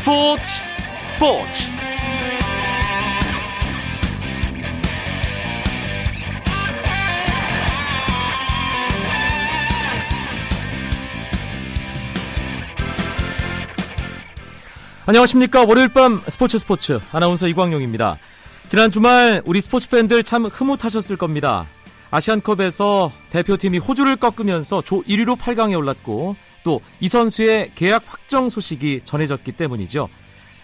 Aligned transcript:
스포츠 0.00 0.42
스포츠. 1.08 1.62
안녕하십니까. 15.04 15.64
월요일 15.64 15.88
밤 15.88 16.22
스포츠 16.28 16.58
스포츠. 16.58 16.98
아나운서 17.12 17.46
이광용입니다. 17.46 18.16
지난 18.68 18.90
주말 18.90 19.42
우리 19.44 19.60
스포츠 19.60 19.90
팬들 19.90 20.24
참 20.24 20.46
흐뭇하셨을 20.46 21.18
겁니다. 21.18 21.66
아시안컵에서 22.10 23.12
대표팀이 23.28 23.76
호주를 23.76 24.16
꺾으면서 24.16 24.80
조 24.80 25.02
1위로 25.02 25.36
8강에 25.36 25.76
올랐고 25.76 26.36
또 26.64 26.80
이 27.00 27.08
선수의 27.08 27.72
계약 27.74 28.04
확정 28.06 28.48
소식이 28.48 29.00
전해졌기 29.04 29.52
때문이죠. 29.52 30.08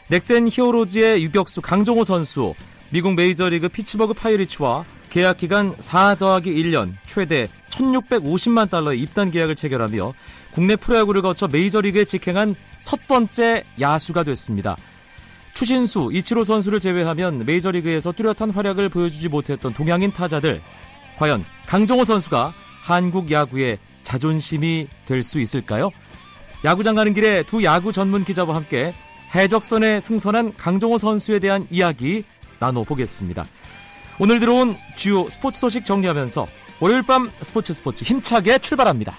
넥센 0.08 0.48
히어로즈의 0.48 1.22
유격수 1.24 1.62
강정호 1.62 2.04
선수, 2.04 2.54
미국 2.90 3.14
메이저리그 3.14 3.68
피츠버그 3.68 4.14
파이리츠와 4.14 4.84
계약 5.10 5.38
기간 5.38 5.74
4 5.78 6.16
더하기 6.16 6.52
1년 6.52 6.94
최대 7.06 7.48
1650만 7.70 8.70
달러의 8.70 9.00
입단 9.00 9.30
계약을 9.30 9.56
체결하며 9.56 10.14
국내 10.52 10.76
프로야구를 10.76 11.22
거쳐 11.22 11.48
메이저리그에 11.48 12.04
직행한 12.04 12.54
첫 12.84 13.06
번째 13.08 13.64
야수가 13.80 14.22
됐습니다. 14.24 14.76
추신수, 15.54 16.10
이치로 16.12 16.44
선수를 16.44 16.80
제외하면 16.80 17.46
메이저리그에서 17.46 18.12
뚜렷한 18.12 18.50
활약을 18.50 18.90
보여주지 18.90 19.28
못했던 19.28 19.72
동양인 19.72 20.12
타자들 20.12 20.60
과연 21.16 21.44
강정호 21.66 22.04
선수가 22.04 22.52
한국 22.82 23.30
야구의 23.30 23.78
자존심이 24.06 24.86
될 25.04 25.22
수 25.24 25.40
있을까요? 25.40 25.90
야구장 26.64 26.94
가는 26.94 27.12
길에 27.12 27.42
두 27.42 27.64
야구 27.64 27.92
전문 27.92 28.24
기자와 28.24 28.54
함께 28.54 28.94
해적선에 29.34 29.98
승선한 29.98 30.56
강정호 30.56 30.98
선수에 30.98 31.40
대한 31.40 31.66
이야기 31.70 32.22
나눠보겠습니다. 32.60 33.44
오늘 34.20 34.38
들어온 34.38 34.76
주요 34.94 35.28
스포츠 35.28 35.58
소식 35.58 35.84
정리하면서 35.84 36.46
월요일 36.78 37.02
밤 37.02 37.32
스포츠 37.42 37.74
스포츠 37.74 38.04
힘차게 38.04 38.58
출발합니다. 38.60 39.16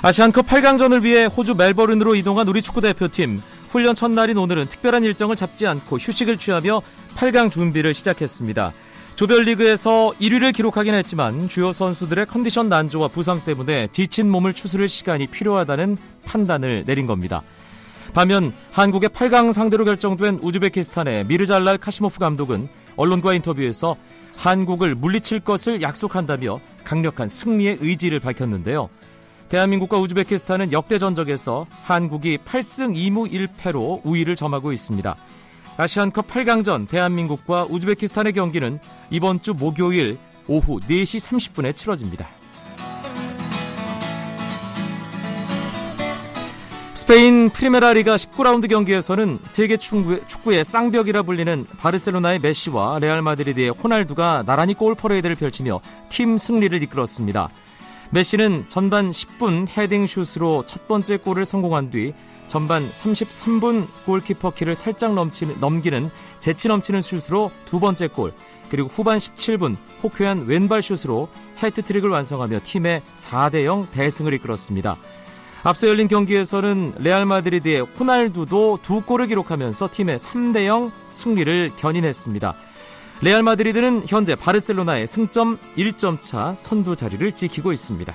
아시안컵 0.00 0.46
8강전을 0.46 1.02
위해 1.02 1.26
호주 1.26 1.54
멜버른으로 1.56 2.14
이동한 2.14 2.48
우리 2.48 2.62
축구대표팀 2.62 3.42
훈련 3.74 3.96
첫날인 3.96 4.38
오늘은 4.38 4.66
특별한 4.66 5.02
일정을 5.02 5.34
잡지 5.34 5.66
않고 5.66 5.98
휴식을 5.98 6.38
취하며 6.38 6.80
8강 7.16 7.50
준비를 7.50 7.92
시작했습니다. 7.92 8.72
조별리그에서 9.16 10.14
1위를 10.20 10.54
기록하긴 10.54 10.94
했지만 10.94 11.48
주요 11.48 11.72
선수들의 11.72 12.26
컨디션 12.26 12.68
난조와 12.68 13.08
부상 13.08 13.42
때문에 13.42 13.88
지친 13.90 14.30
몸을 14.30 14.54
추스를 14.54 14.86
시간이 14.86 15.26
필요하다는 15.26 15.96
판단을 16.24 16.84
내린 16.86 17.08
겁니다. 17.08 17.42
반면 18.12 18.52
한국의 18.70 19.08
8강 19.08 19.52
상대로 19.52 19.84
결정된 19.84 20.38
우즈베키스탄의 20.40 21.26
미르잘랄 21.26 21.78
카시모프 21.78 22.20
감독은 22.20 22.68
언론과 22.94 23.34
인터뷰에서 23.34 23.96
한국을 24.36 24.94
물리칠 24.94 25.40
것을 25.40 25.82
약속한다며 25.82 26.60
강력한 26.84 27.26
승리의 27.26 27.78
의지를 27.80 28.20
밝혔는데요. 28.20 28.88
대한민국과 29.54 29.98
우즈베키스탄은 29.98 30.72
역대 30.72 30.98
전적에서 30.98 31.66
한국이 31.84 32.38
8승 32.38 32.96
2무 32.96 33.30
1패로 33.30 34.00
우위를 34.02 34.34
점하고 34.34 34.72
있습니다. 34.72 35.14
아시안컵 35.76 36.26
8강전 36.26 36.88
대한민국과 36.88 37.66
우즈베키스탄의 37.70 38.32
경기는 38.32 38.80
이번 39.10 39.40
주 39.40 39.54
목요일 39.54 40.18
오후 40.48 40.80
4시 40.80 41.24
30분에 41.24 41.76
치러집니다. 41.76 42.26
스페인 46.94 47.48
프리메라 47.50 47.92
리가 47.92 48.16
19라운드 48.16 48.68
경기에서는 48.68 49.38
세계 49.44 49.76
축구의 49.76 50.64
쌍벽이라 50.64 51.22
불리는 51.22 51.66
바르셀로나의 51.78 52.40
메시와 52.40 52.98
레알 52.98 53.22
마드리드의 53.22 53.70
호날두가 53.70 54.42
나란히 54.46 54.74
골 54.74 54.96
퍼레이드를 54.96 55.36
펼치며 55.36 55.80
팀 56.08 56.38
승리를 56.38 56.82
이끌었습니다. 56.82 57.50
메시는 58.14 58.66
전반 58.68 59.10
10분 59.10 59.66
헤딩 59.76 60.06
슛으로 60.06 60.62
첫 60.66 60.86
번째 60.86 61.16
골을 61.16 61.44
성공한 61.44 61.90
뒤 61.90 62.14
전반 62.46 62.88
33분 62.88 63.88
골키퍼 64.06 64.50
키를 64.50 64.76
살짝 64.76 65.14
넘치는, 65.14 65.58
넘기는 65.58 66.08
재치 66.38 66.68
넘치는 66.68 67.02
슛으로 67.02 67.50
두 67.64 67.80
번째 67.80 68.06
골, 68.06 68.32
그리고 68.70 68.86
후반 68.86 69.18
17분 69.18 69.74
호쾌한 70.04 70.46
왼발 70.46 70.80
슛으로 70.80 71.28
해트트릭을 71.60 72.08
완성하며 72.08 72.60
팀의 72.62 73.02
4대 73.16 73.64
0 73.64 73.88
대승을 73.90 74.32
이끌었습니다. 74.34 74.96
앞서 75.64 75.88
열린 75.88 76.06
경기에서는 76.06 76.94
레알 76.98 77.26
마드리드의 77.26 77.80
호날두도 77.80 78.78
두 78.84 79.00
골을 79.00 79.26
기록하면서 79.26 79.88
팀의 79.90 80.18
3대 80.18 80.66
0 80.66 80.92
승리를 81.08 81.72
견인했습니다. 81.78 82.54
레알 83.24 83.42
마드리드는 83.42 84.04
현재 84.06 84.34
바르셀로나에 84.34 85.06
승점 85.06 85.58
1점 85.78 86.20
차 86.20 86.54
선두 86.58 86.94
자리를 86.94 87.32
지키고 87.32 87.72
있습니다. 87.72 88.14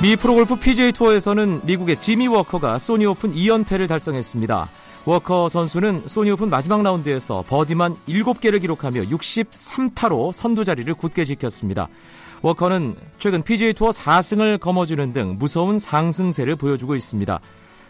미 0.00 0.16
프로골프 0.16 0.56
PGA 0.56 0.92
투어에서는 0.92 1.60
미국의 1.66 2.00
지미 2.00 2.26
워커가 2.26 2.78
소니 2.78 3.04
오픈 3.04 3.34
2연패를 3.34 3.86
달성했습니다. 3.86 4.70
워커 5.04 5.50
선수는 5.50 6.04
소니 6.06 6.30
오픈 6.30 6.48
마지막 6.48 6.82
라운드에서 6.82 7.44
버디만 7.46 7.98
7개를 8.08 8.62
기록하며 8.62 9.02
63타로 9.02 10.32
선두 10.32 10.64
자리를 10.64 10.94
굳게 10.94 11.26
지켰습니다. 11.26 11.90
워커는 12.40 12.96
최근 13.18 13.42
PGA 13.42 13.74
투어 13.74 13.90
4승을 13.90 14.58
거머쥐는 14.58 15.12
등 15.12 15.36
무서운 15.38 15.78
상승세를 15.78 16.56
보여주고 16.56 16.94
있습니다. 16.94 17.40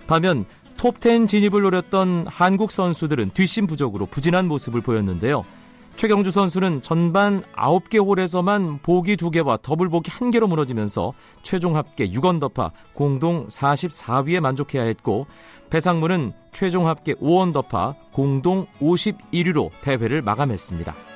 반면 0.08 0.46
톱10 0.76 1.28
진입을 1.28 1.62
노렸던 1.62 2.24
한국 2.26 2.72
선수들은 2.72 3.30
뒷심 3.34 3.66
부족으로 3.66 4.06
부진한 4.06 4.48
모습을 4.48 4.80
보였는데요. 4.80 5.42
최경주 5.96 6.30
선수는 6.30 6.80
전반 6.80 7.42
9개 7.56 8.02
홀에서만 8.02 8.78
보기 8.82 9.16
2개와 9.16 9.60
더블 9.60 9.90
보기 9.90 10.10
1개로 10.10 10.48
무너지면서 10.48 11.12
최종 11.42 11.76
합계 11.76 12.08
6언더파 12.08 12.70
공동 12.94 13.46
44위에 13.48 14.40
만족해야 14.40 14.84
했고 14.84 15.26
배상무는 15.68 16.32
최종 16.52 16.88
합계 16.88 17.12
5언더파 17.14 17.96
공동 18.12 18.66
51위로 18.80 19.70
대회를 19.82 20.22
마감했습니다. 20.22 21.09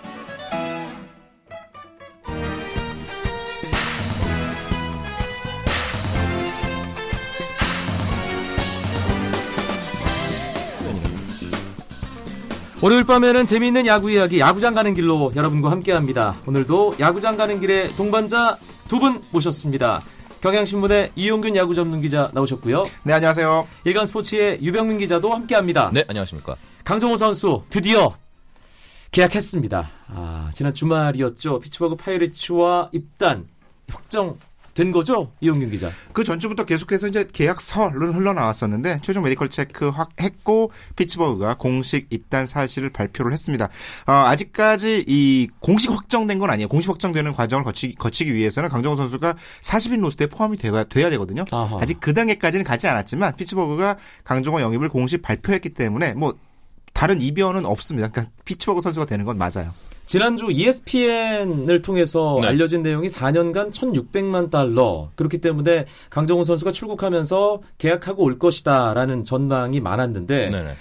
월요일 12.85 13.05
밤에는 13.05 13.47
재미있는 13.47 13.87
야구 13.87 14.11
이야기 14.11 14.41
야구장 14.41 14.75
가는 14.75 14.93
길로 14.93 15.33
여러분과 15.35 15.71
함께합니다. 15.71 16.37
오늘도 16.47 16.97
야구장 17.01 17.35
가는 17.35 17.59
길에 17.59 17.89
동반자 17.97 18.59
두 18.89 18.99
분 18.99 19.23
모셨습니다. 19.31 20.03
경향신문의 20.43 21.13
이용균 21.17 21.57
야구 21.57 21.73
전문 21.73 22.03
기자 22.03 22.31
나오셨고요. 22.35 22.85
네, 23.05 23.15
안녕하세요. 23.15 23.67
일간 23.85 24.05
스포츠의 24.05 24.59
유병민 24.63 24.99
기자도 24.99 25.33
함께합니다. 25.33 25.93
네, 25.95 26.05
안녕하십니까. 26.09 26.57
강정호 26.85 27.17
선수 27.17 27.63
드디어 27.71 28.15
계약했습니다. 29.13 29.91
아, 30.09 30.51
지난 30.53 30.75
주말이었죠. 30.75 31.61
피츠버그 31.61 31.97
파이리츠와 31.97 32.91
입단 32.93 33.47
확정 33.89 34.37
된 34.75 34.91
거죠? 34.93 35.33
이용균 35.41 35.71
기자. 35.71 35.91
그 36.13 36.25
전주부터 36.25 36.65
계속해서 36.65 37.09
이제 37.09 37.27
계약설은 37.33 38.13
흘러나왔었는데 38.15 39.01
최종 39.03 39.23
medical 39.23 39.49
check 39.49 39.89
확 39.89 40.11
했고 40.21 40.73
피츠버그가 40.97 41.57
공식 41.59 42.07
입단 42.11 42.47
사실을 42.47 42.91
발표를 42.91 43.33
했습니다. 43.33 43.69
어, 44.07 44.13
아직까지 44.13 45.05
이 45.07 45.49
공식 45.61 45.91
확정된 45.91 46.39
건 46.39 46.51
아니에요. 46.51 46.69
공식 46.69 46.91
확정되는 46.91 47.33
과정을 47.33 47.65
거치기, 47.65 47.95
거치기 47.95 48.35
위해서는 48.35 48.69
강정호 48.69 48.97
선수가 48.97 49.37
40인 49.63 50.01
roster에 50.01 50.27
포함이 50.27 50.59
돼야, 50.59 50.85
돼야 50.85 51.11
되거든요. 51.11 51.45
아하. 51.51 51.79
아직 51.81 52.01
그 52.01 52.13
단계까지는 52.13 52.65
가지 52.65 52.89
않았지만 52.89 53.37
피츠버그가 53.37 53.97
강정호 54.25 54.61
영입을 54.61 54.89
공식 54.89 55.23
발표했기 55.23 55.71
때문에 55.71 56.15
뭐 56.15 56.35
다른 56.93 57.21
이변은 57.21 57.67
없습니다. 57.67 58.09
그러니까 58.09 58.33
피츠버그 58.45 58.81
선수가 58.81 59.07
되는 59.07 59.25
건 59.25 59.39
맞아요. 59.39 59.73
지난주 60.07 60.51
ESPN을 60.51 61.83
통해서 61.83 62.39
네. 62.41 62.49
알려진 62.49 62.83
내용이 62.83 63.09
4년간 63.09 63.73
1,600만 63.73 64.51
달러 64.51 65.11
그렇기 65.17 65.39
때문에 65.39 65.87
강정호 66.11 66.45
선수가 66.45 66.73
출국하면서 66.73 67.61
계약하고 67.79 68.23
올 68.23 68.39
것이다라는 68.39 69.25
전망이 69.25 69.81
많았는데 69.81 70.51
네네. 70.51 70.73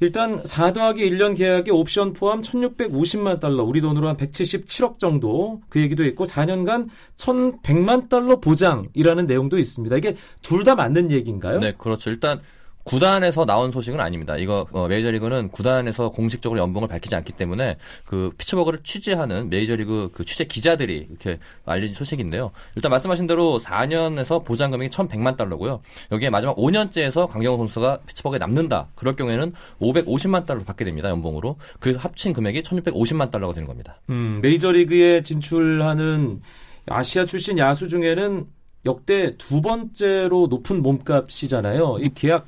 일단 0.00 0.42
4 0.44 0.72
더하기 0.72 1.10
1년 1.10 1.36
계약의 1.36 1.74
옵션 1.74 2.12
포함 2.12 2.40
1,650만 2.40 3.40
달러, 3.40 3.64
우리 3.64 3.80
돈으로 3.80 4.06
한 4.06 4.16
177억 4.16 5.00
정도 5.00 5.60
그 5.68 5.80
얘기도 5.80 6.04
있고 6.04 6.24
4년간 6.24 6.86
1,100만 7.16 8.08
달러 8.08 8.38
보장이라는 8.38 9.26
내용도 9.26 9.58
있습니다. 9.58 9.96
이게 9.96 10.14
둘 10.40 10.62
다 10.62 10.76
맞는 10.76 11.10
얘기인가요? 11.10 11.58
네, 11.58 11.74
그렇죠. 11.76 12.10
일단 12.10 12.40
구단에서 12.88 13.44
나온 13.44 13.70
소식은 13.70 14.00
아닙니다. 14.00 14.36
이거 14.38 14.66
어, 14.72 14.88
메이저리그는 14.88 15.48
구단에서 15.50 16.08
공식적으로 16.08 16.58
연봉을 16.58 16.88
밝히지 16.88 17.14
않기 17.14 17.32
때문에 17.32 17.76
그 18.06 18.32
피츠버그를 18.38 18.80
취재하는 18.82 19.50
메이저리그 19.50 20.10
그 20.12 20.24
취재 20.24 20.44
기자들이 20.44 21.06
이렇게 21.10 21.38
알려진 21.66 21.94
소식인데요. 21.94 22.50
일단 22.76 22.90
말씀하신 22.90 23.26
대로 23.26 23.60
4년에서 23.62 24.44
보장 24.44 24.70
금액이 24.70 24.90
1,100만 24.90 25.36
달러고요. 25.36 25.80
여기에 26.12 26.30
마지막 26.30 26.56
5년째에서 26.56 27.28
강정호 27.28 27.58
선수가 27.58 28.00
피츠버그에 28.06 28.38
남는다. 28.38 28.88
그럴 28.94 29.14
경우에는 29.16 29.52
550만 29.80 30.46
달러 30.46 30.62
받게 30.64 30.86
됩니다. 30.86 31.10
연봉으로. 31.10 31.56
그래서 31.80 31.98
합친 31.98 32.32
금액이 32.32 32.62
1,650만 32.62 33.30
달러가 33.30 33.52
되는 33.52 33.68
겁니다. 33.68 34.00
음, 34.08 34.40
메이저리그에 34.42 35.20
진출하는 35.22 36.40
아시아 36.86 37.26
출신 37.26 37.58
야수 37.58 37.88
중에는 37.88 38.46
역대 38.86 39.36
두 39.36 39.60
번째로 39.60 40.46
높은 40.48 40.82
몸값이잖아요. 40.82 41.98
이 42.00 42.08
계약 42.14 42.46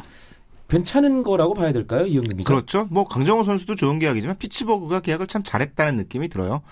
괜찮은 0.70 1.22
거라고 1.22 1.55
봐야 1.55 1.72
될까요? 1.72 2.06
이영민 2.06 2.38
기자. 2.38 2.46
그렇죠. 2.46 2.87
뭐 2.90 3.06
강정호 3.06 3.44
선수도 3.44 3.75
좋은 3.75 3.99
계약이지만 3.99 4.37
피츠버그가 4.38 5.00
계약을 5.00 5.26
참 5.26 5.43
잘했다는 5.43 5.96
느낌이 5.96 6.28
들어요. 6.28 6.62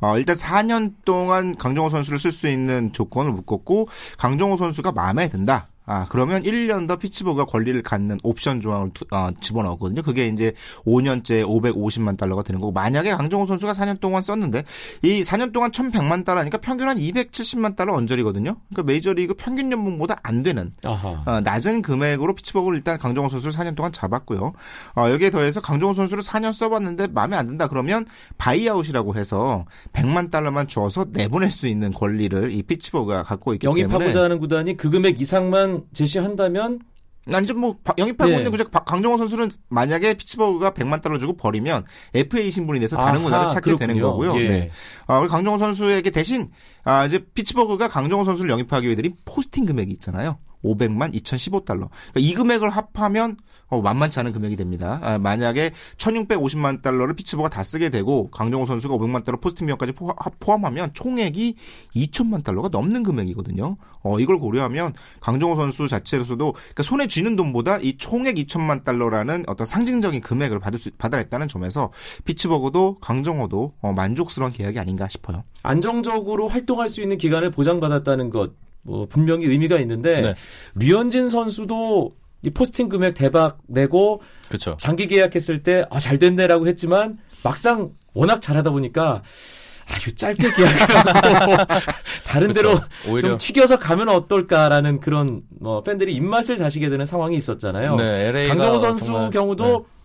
어, 0.00 0.16
일단 0.18 0.36
4년 0.36 0.94
동안 1.04 1.56
강정호 1.56 1.90
선수를 1.90 2.18
쓸 2.18 2.32
수 2.32 2.48
있는 2.48 2.92
조건을 2.92 3.32
묶었고 3.32 3.88
강정호 4.16 4.56
선수가 4.56 4.92
마음에 4.92 5.28
든다. 5.28 5.68
아, 5.88 6.06
그러면 6.10 6.42
1년 6.42 6.86
더 6.86 6.96
피츠버그가 6.96 7.46
권리를 7.46 7.80
갖는 7.82 8.18
옵션 8.22 8.60
조항을 8.60 8.90
투, 8.92 9.06
어, 9.10 9.30
집어넣었거든요. 9.40 10.02
그게 10.02 10.26
이제 10.26 10.52
5년째 10.84 11.46
550만 11.46 12.18
달러가 12.18 12.42
되는 12.42 12.60
거고, 12.60 12.72
만약에 12.72 13.10
강정호 13.10 13.46
선수가 13.46 13.72
4년 13.72 13.98
동안 13.98 14.20
썼는데, 14.20 14.64
이 15.02 15.22
4년 15.22 15.52
동안 15.52 15.70
1100만 15.70 16.26
달러니까 16.26 16.58
평균 16.58 16.88
한 16.88 16.98
270만 16.98 17.74
달러 17.74 17.94
언저리거든요. 17.94 18.56
그러니까 18.68 18.82
메이저리그 18.82 19.34
평균 19.34 19.72
연봉보다 19.72 20.20
안 20.22 20.42
되는. 20.42 20.72
어, 21.24 21.40
낮은 21.40 21.80
금액으로 21.80 22.34
피츠버그를 22.34 22.76
일단 22.76 22.98
강정호 22.98 23.30
선수를 23.30 23.54
4년 23.54 23.74
동안 23.74 23.90
잡았고요. 23.90 24.52
어, 24.94 25.10
여기에 25.10 25.30
더해서 25.30 25.62
강정호 25.62 25.94
선수를 25.94 26.22
4년 26.22 26.52
써봤는데 26.52 27.08
마음에 27.08 27.36
안 27.36 27.46
든다 27.46 27.68
그러면 27.68 28.04
buyout이라고 28.36 29.16
해서 29.16 29.64
100만 29.94 30.30
달러만 30.30 30.68
주어서 30.68 31.06
내보낼 31.10 31.50
수 31.50 31.66
있는 31.66 31.92
권리를 31.92 32.52
이 32.52 32.62
피츠버그가 32.62 33.22
갖고 33.22 33.54
있기 33.54 33.64
때문에 33.64 33.82
영입하고자 33.82 34.24
하는 34.24 34.38
구단이 34.38 34.76
그 34.76 34.90
금액 34.90 35.20
이상만 35.20 35.77
제시한다면 35.92 36.80
아니죠 37.30 37.52
뭐 37.54 37.76
바- 37.84 37.92
영입하고 37.98 38.30
네. 38.30 38.38
있는 38.38 38.52
바- 38.70 38.84
강정호 38.84 39.18
선수는 39.18 39.50
만약에 39.68 40.14
피츠버그가 40.14 40.70
100만 40.70 41.02
달러 41.02 41.18
주고 41.18 41.36
버리면 41.36 41.84
FA 42.14 42.50
신분이 42.50 42.80
돼서 42.80 42.96
다른 42.96 43.16
아하, 43.16 43.24
구단을 43.24 43.48
찾게 43.48 43.76
되는 43.76 43.96
그렇군요. 43.96 44.32
거고요. 44.32 44.42
예. 44.44 44.48
네. 44.48 44.70
아, 45.06 45.18
우리 45.18 45.28
강정호 45.28 45.58
선수에게 45.58 46.10
대신 46.10 46.50
아, 46.84 47.04
이제 47.04 47.18
피츠버그가 47.34 47.88
강정호 47.88 48.24
선수를 48.24 48.48
영입하기 48.50 48.86
위해 48.86 48.96
드린 48.96 49.14
포스팅 49.26 49.66
금액이 49.66 49.92
있잖아요. 49.92 50.38
500만 50.64 51.14
2015달러. 51.14 51.88
그러니까 51.90 52.20
이 52.20 52.34
금액을 52.34 52.70
합하면 52.70 53.36
어, 53.70 53.82
만만치 53.82 54.18
않은 54.20 54.32
금액이 54.32 54.56
됩니다. 54.56 54.98
아, 55.02 55.18
만약에 55.18 55.72
1650만 55.98 56.80
달러를 56.80 57.14
피츠버그가 57.14 57.50
다 57.50 57.62
쓰게 57.62 57.90
되고 57.90 58.30
강정호 58.30 58.64
선수가 58.64 58.96
500만 58.96 59.24
달러 59.24 59.38
포스팅 59.38 59.66
비용까지 59.66 59.92
포- 59.92 60.14
포함하면 60.40 60.90
총액이 60.94 61.54
2천만 61.94 62.42
달러가 62.42 62.68
넘는 62.70 63.02
금액이거든요. 63.02 63.76
어, 64.02 64.20
이걸 64.20 64.38
고려하면 64.38 64.94
강정호 65.20 65.56
선수 65.56 65.86
자체로서도 65.86 66.52
그러니까 66.52 66.82
손에 66.82 67.06
쥐는 67.08 67.36
돈보다 67.36 67.76
이 67.78 67.98
총액 67.98 68.36
2천만 68.36 68.84
달러라는 68.84 69.44
어떤 69.48 69.66
상징적인 69.66 70.22
금액을 70.22 70.60
받을 70.60 70.78
수 70.78 70.90
받아냈다는 70.92 71.48
점에서 71.48 71.92
피츠버그도 72.24 72.96
강정호도 73.00 73.74
어, 73.82 73.92
만족스러운 73.92 74.52
계약이 74.52 74.78
아닌가 74.78 75.08
싶어요. 75.08 75.44
안정적으로 75.62 76.48
활동할 76.48 76.88
수 76.88 77.02
있는 77.02 77.18
기간을 77.18 77.50
보장받았다는 77.50 78.30
것, 78.30 78.52
뭐 78.82 79.06
분명히 79.06 79.46
의미가 79.46 79.78
있는데 79.80 80.20
네. 80.22 80.34
류현진 80.76 81.28
선수도 81.28 82.16
이 82.42 82.50
포스팅 82.50 82.88
금액 82.88 83.14
대박 83.14 83.58
내고 83.66 84.22
그렇죠. 84.48 84.76
장기 84.78 85.06
계약했을 85.06 85.62
때 85.62 85.84
아, 85.90 85.98
잘 85.98 86.18
됐네라고 86.18 86.66
했지만 86.68 87.18
막상 87.42 87.90
워낙 88.14 88.40
잘하다 88.40 88.70
보니까 88.70 89.22
아유 89.90 90.14
짧게 90.14 90.52
계약하고 90.54 91.74
다른 92.26 92.52
데로. 92.52 92.78
오히려 93.08 93.30
좀 93.30 93.38
튀겨서 93.38 93.78
가면 93.78 94.08
어떨까라는 94.10 95.00
그런 95.00 95.42
뭐 95.60 95.82
팬들이 95.82 96.14
입맛을 96.14 96.58
다시게 96.58 96.90
되는 96.90 97.06
상황이 97.06 97.36
있었잖아요. 97.36 97.96
네, 97.96 98.48
강정호 98.48 98.78
선수 98.78 99.30
경우도 99.32 99.64
네. 99.64 99.97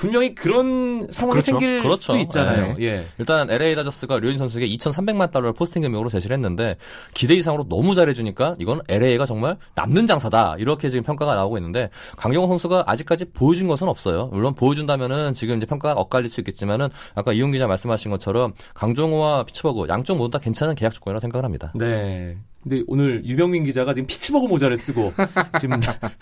분명히 0.00 0.34
그런 0.34 1.08
상황이 1.10 1.42
그렇죠. 1.42 1.58
생길 1.58 1.80
그렇죠. 1.80 1.96
수도 1.96 2.18
있잖아요. 2.20 2.74
네. 2.78 2.86
예. 2.86 3.04
일단 3.18 3.50
LA 3.50 3.74
다저스가 3.74 4.18
류현진 4.18 4.38
선수에게 4.38 4.66
2,300만 4.76 5.30
달러를 5.30 5.52
포스팅 5.52 5.82
금액으로 5.82 6.08
제시를 6.08 6.32
했는데 6.34 6.76
기대 7.12 7.34
이상으로 7.34 7.68
너무 7.68 7.94
잘해주니까 7.94 8.56
이건 8.58 8.80
LA가 8.88 9.26
정말 9.26 9.58
남는 9.74 10.06
장사다 10.06 10.56
이렇게 10.58 10.88
지금 10.88 11.02
평가가 11.02 11.34
나오고 11.34 11.58
있는데 11.58 11.90
강정호 12.16 12.48
선수가 12.48 12.84
아직까지 12.86 13.26
보여준 13.34 13.68
것은 13.68 13.88
없어요. 13.88 14.30
물론 14.32 14.54
보여준다면은 14.54 15.34
지금 15.34 15.58
이제 15.58 15.66
평가가 15.66 16.00
엇갈릴 16.00 16.30
수 16.30 16.40
있겠지만은 16.40 16.88
아까 17.14 17.34
이용 17.34 17.50
기자 17.50 17.66
말씀하신 17.66 18.10
것처럼 18.10 18.54
강정호와 18.72 19.44
피츠버그 19.44 19.88
양쪽 19.90 20.16
모두 20.16 20.30
다 20.30 20.38
괜찮은 20.38 20.76
계약 20.76 20.94
조건이라 20.94 21.18
고 21.18 21.20
생각을 21.20 21.44
합니다. 21.44 21.74
네. 21.74 22.38
근데 22.62 22.82
오늘 22.86 23.24
유병민 23.24 23.64
기자가 23.64 23.94
지금 23.94 24.06
피치버거 24.06 24.46
모자를 24.46 24.76
쓰고 24.76 25.12
지금 25.60 25.80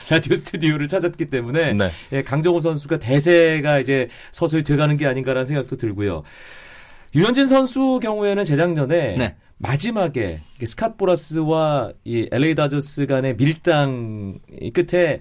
라디오 0.08 0.36
스튜디오를 0.36 0.86
찾았기 0.86 1.26
때문에 1.26 1.72
네. 1.72 1.90
예, 2.12 2.22
강정호 2.22 2.60
선수가 2.60 2.98
대세가 2.98 3.80
이제 3.80 4.08
서서히 4.30 4.62
돼가는 4.62 4.96
게 4.96 5.06
아닌가라는 5.06 5.46
생각도 5.46 5.76
들고요. 5.76 6.22
유현진 7.14 7.46
선수 7.46 7.98
경우에는 8.00 8.44
재작년에 8.44 9.14
네. 9.16 9.36
마지막에 9.56 10.40
스캇 10.60 10.96
보라스와 10.96 11.92
이 12.04 12.28
LA 12.30 12.54
다저스 12.54 13.06
간의 13.06 13.36
밀당 13.36 14.38
이 14.60 14.70
끝에 14.70 15.20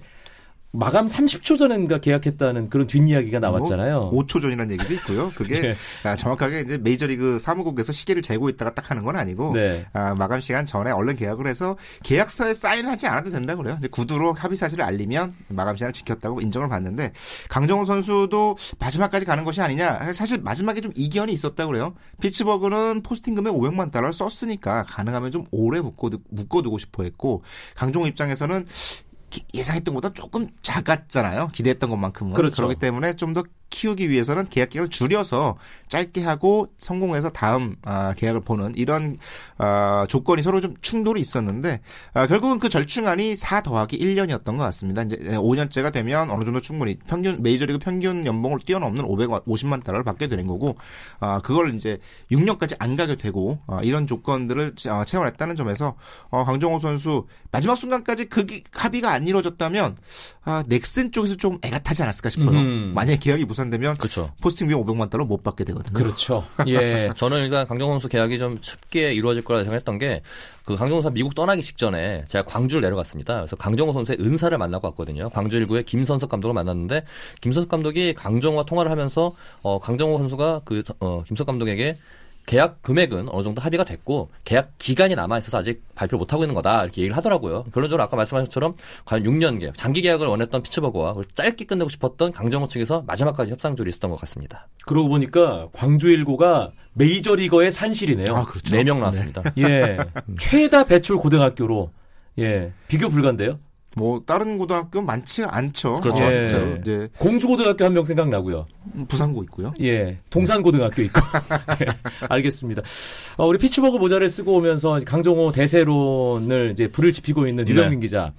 마감 0.70 1.06
30초 1.06 1.58
전인가 1.58 1.98
계약했다는 1.98 2.68
그런 2.68 2.86
뒷이야기가 2.86 3.38
나왔잖아요. 3.38 4.10
5초 4.12 4.42
전이라는 4.42 4.70
얘기도 4.72 4.92
있고요. 4.94 5.32
그게 5.34 5.58
네. 5.62 5.74
아, 6.04 6.14
정확하게 6.14 6.60
이제 6.60 6.76
메이저리그 6.76 7.38
사무국에서 7.38 7.90
시계를 7.92 8.20
재고 8.20 8.50
있다가 8.50 8.74
딱 8.74 8.90
하는 8.90 9.02
건 9.02 9.16
아니고 9.16 9.54
네. 9.54 9.86
아, 9.94 10.14
마감 10.14 10.40
시간 10.42 10.66
전에 10.66 10.90
얼른 10.90 11.16
계약을 11.16 11.46
해서 11.46 11.76
계약서에 12.04 12.52
사인하지 12.52 13.06
않아도 13.06 13.30
된다고 13.30 13.62
그래요. 13.62 13.76
이제 13.78 13.88
구두로 13.88 14.34
합의 14.34 14.56
사실을 14.58 14.84
알리면 14.84 15.32
마감 15.48 15.74
시간을 15.76 15.94
지켰다고 15.94 16.42
인정을 16.42 16.68
받는데 16.68 17.12
강정호 17.48 17.86
선수도 17.86 18.58
마지막까지 18.78 19.24
가는 19.24 19.44
것이 19.44 19.62
아니냐. 19.62 20.12
사실 20.12 20.38
마지막에 20.38 20.82
좀 20.82 20.92
이견이 20.94 21.32
있었다고 21.32 21.70
그래요. 21.72 21.94
피츠버그는 22.20 23.02
포스팅 23.02 23.34
금액 23.34 23.54
500만 23.54 23.90
달러를 23.90 24.12
썼으니까 24.12 24.84
가능하면 24.84 25.30
좀 25.30 25.46
오래 25.50 25.80
묶어두, 25.80 26.18
묶어두고 26.28 26.76
싶어 26.76 27.04
했고 27.04 27.42
강정호 27.74 28.06
입장에서는 28.06 28.66
기- 28.66 29.07
예상했던 29.54 29.94
것보다 29.94 30.12
조금 30.14 30.48
작았잖아요. 30.62 31.48
기대했던 31.52 31.90
것만큼은. 31.90 32.34
그렇죠. 32.34 32.62
그렇기 32.62 32.76
때문에 32.80 33.14
좀 33.14 33.34
더 33.34 33.42
키우기 33.70 34.08
위해서는 34.10 34.44
계약 34.46 34.70
기간을 34.70 34.88
줄여서 34.88 35.56
짧게 35.88 36.22
하고 36.22 36.68
성공해서 36.76 37.30
다음 37.30 37.76
아, 37.82 38.14
계약을 38.14 38.40
보는 38.40 38.72
이런 38.76 39.16
아, 39.58 40.06
조건이 40.08 40.42
서로 40.42 40.60
좀 40.60 40.74
충돌이 40.80 41.20
있었는데 41.20 41.80
아, 42.14 42.26
결국은 42.26 42.58
그 42.58 42.68
절충안이 42.68 43.36
4 43.36 43.62
더하기 43.62 43.98
1년이었던 43.98 44.44
것 44.44 44.58
같습니다. 44.58 45.02
이제 45.02 45.16
5년째가 45.16 45.92
되면 45.92 46.30
어느 46.30 46.44
정도 46.44 46.60
충분히 46.60 46.98
평균 47.06 47.42
메이저리그 47.42 47.78
평균 47.78 48.24
연봉을 48.26 48.60
뛰어넘는 48.64 49.04
550만 49.04 49.84
달러를 49.84 50.04
받게 50.04 50.28
되는 50.28 50.46
거고 50.46 50.76
아, 51.20 51.40
그걸 51.40 51.74
이제 51.74 51.98
6년까지 52.32 52.74
안 52.78 52.96
가게 52.96 53.16
되고 53.16 53.58
아, 53.66 53.80
이런 53.82 54.06
조건들을 54.06 54.74
아, 54.88 55.04
채워냈다는 55.04 55.56
점에서 55.56 55.96
어, 56.30 56.44
강정호 56.44 56.78
선수 56.80 57.26
마지막 57.52 57.76
순간까지 57.76 58.26
그 58.26 58.46
기- 58.46 58.64
합의가 58.72 59.10
안 59.12 59.26
이루어졌다면 59.26 59.96
아, 60.44 60.64
넥슨 60.66 61.12
쪽에서 61.12 61.36
좀 61.36 61.58
애가 61.62 61.80
타지 61.80 62.02
않았을까 62.02 62.30
싶어요. 62.30 62.50
음. 62.50 62.92
만약에 62.94 63.18
계약이 63.18 63.44
무 63.44 63.54
산되면 63.58 63.96
그렇죠. 63.96 64.32
포스팅 64.40 64.68
비용 64.68 64.84
500만 64.84 65.10
달러 65.10 65.24
못 65.24 65.42
받게 65.42 65.64
되거든요. 65.64 65.92
그렇죠. 65.92 66.44
예. 66.66 67.10
저는 67.14 67.44
일단 67.44 67.66
강정호 67.66 67.92
선수 67.92 68.08
계약이 68.08 68.38
좀 68.38 68.58
쉽게 68.62 69.12
이루어질 69.12 69.44
거라 69.44 69.64
생각했던 69.64 69.98
게 69.98 70.22
그 70.68 70.76
강정호 70.76 71.00
선수 71.00 71.14
미국 71.14 71.34
떠나기 71.34 71.62
직전에 71.62 72.26
제가 72.28 72.44
광주를 72.44 72.82
내려갔습니다. 72.82 73.36
그래서 73.36 73.56
강정호 73.56 73.94
선수의 73.94 74.18
은사를 74.20 74.56
만나고 74.58 74.88
왔거든요. 74.88 75.30
광주 75.30 75.58
1구의 75.60 75.86
김선석 75.86 76.28
감독을 76.28 76.52
만났는데 76.52 77.04
김선석 77.40 77.70
감독이 77.70 78.12
강정호와 78.12 78.64
통화를 78.66 78.90
하면서 78.90 79.32
어 79.62 79.78
강정호 79.78 80.18
선수가 80.18 80.60
그 80.66 80.82
어, 81.00 81.22
김선석 81.26 81.46
감독에게 81.46 81.96
계약 82.48 82.80
금액은 82.80 83.28
어느 83.28 83.42
정도 83.42 83.60
합의가 83.60 83.84
됐고 83.84 84.30
계약 84.42 84.72
기간이 84.78 85.14
남아 85.14 85.36
있어서 85.36 85.58
아직 85.58 85.82
발표를 85.94 86.18
못 86.18 86.32
하고 86.32 86.44
있는 86.44 86.54
거다 86.54 86.82
이렇게 86.82 87.02
얘기를 87.02 87.14
하더라고요. 87.14 87.64
결론적으로 87.74 88.02
아까 88.02 88.16
말씀하신 88.16 88.46
것처럼 88.46 88.74
과연 89.04 89.24
6년 89.24 89.60
계약, 89.60 89.76
장기 89.76 90.00
계약을 90.00 90.26
원했던 90.26 90.62
피츠버그와 90.62 91.12
짧게 91.34 91.66
끝내고 91.66 91.90
싶었던 91.90 92.32
강정호 92.32 92.68
측에서 92.68 93.02
마지막까지 93.06 93.52
협상줄이 93.52 93.90
있었던 93.90 94.10
것 94.10 94.18
같습니다. 94.20 94.66
그러고 94.86 95.10
보니까 95.10 95.66
광주 95.74 96.08
일고가 96.08 96.72
메이저리거의 96.94 97.70
산실이네요. 97.70 98.34
아, 98.34 98.46
그렇죠. 98.46 98.74
네명 98.74 99.00
나왔습니다. 99.00 99.42
예. 99.58 99.98
최다 100.38 100.84
배출 100.84 101.18
고등학교로 101.18 101.90
예. 102.38 102.72
비교 102.88 103.10
불가인데요. 103.10 103.58
뭐 103.96 104.22
다른 104.24 104.58
고등학교 104.58 105.02
많지가 105.02 105.56
않죠. 105.56 106.00
그렇죠. 106.00 106.22
어, 106.24 106.30
예. 106.30 106.78
이제 106.80 107.08
공주고등학교 107.18 107.84
한 107.84 107.92
명 107.92 108.04
생각나고요. 108.04 108.66
부산고 109.08 109.42
있고요. 109.44 109.72
예. 109.80 110.18
동산고등학교 110.30 111.02
있고. 111.02 111.20
예. 111.82 111.86
알겠습니다. 112.28 112.82
어, 113.36 113.46
우리 113.46 113.58
피츠버그 113.58 113.96
모자를 113.96 114.28
쓰고 114.30 114.54
오면서 114.56 115.00
강정호 115.04 115.52
대세론을 115.52 116.70
이제 116.72 116.88
불을 116.88 117.12
지피고 117.12 117.46
있는 117.48 117.66
유병민 117.68 118.00
기자. 118.00 118.32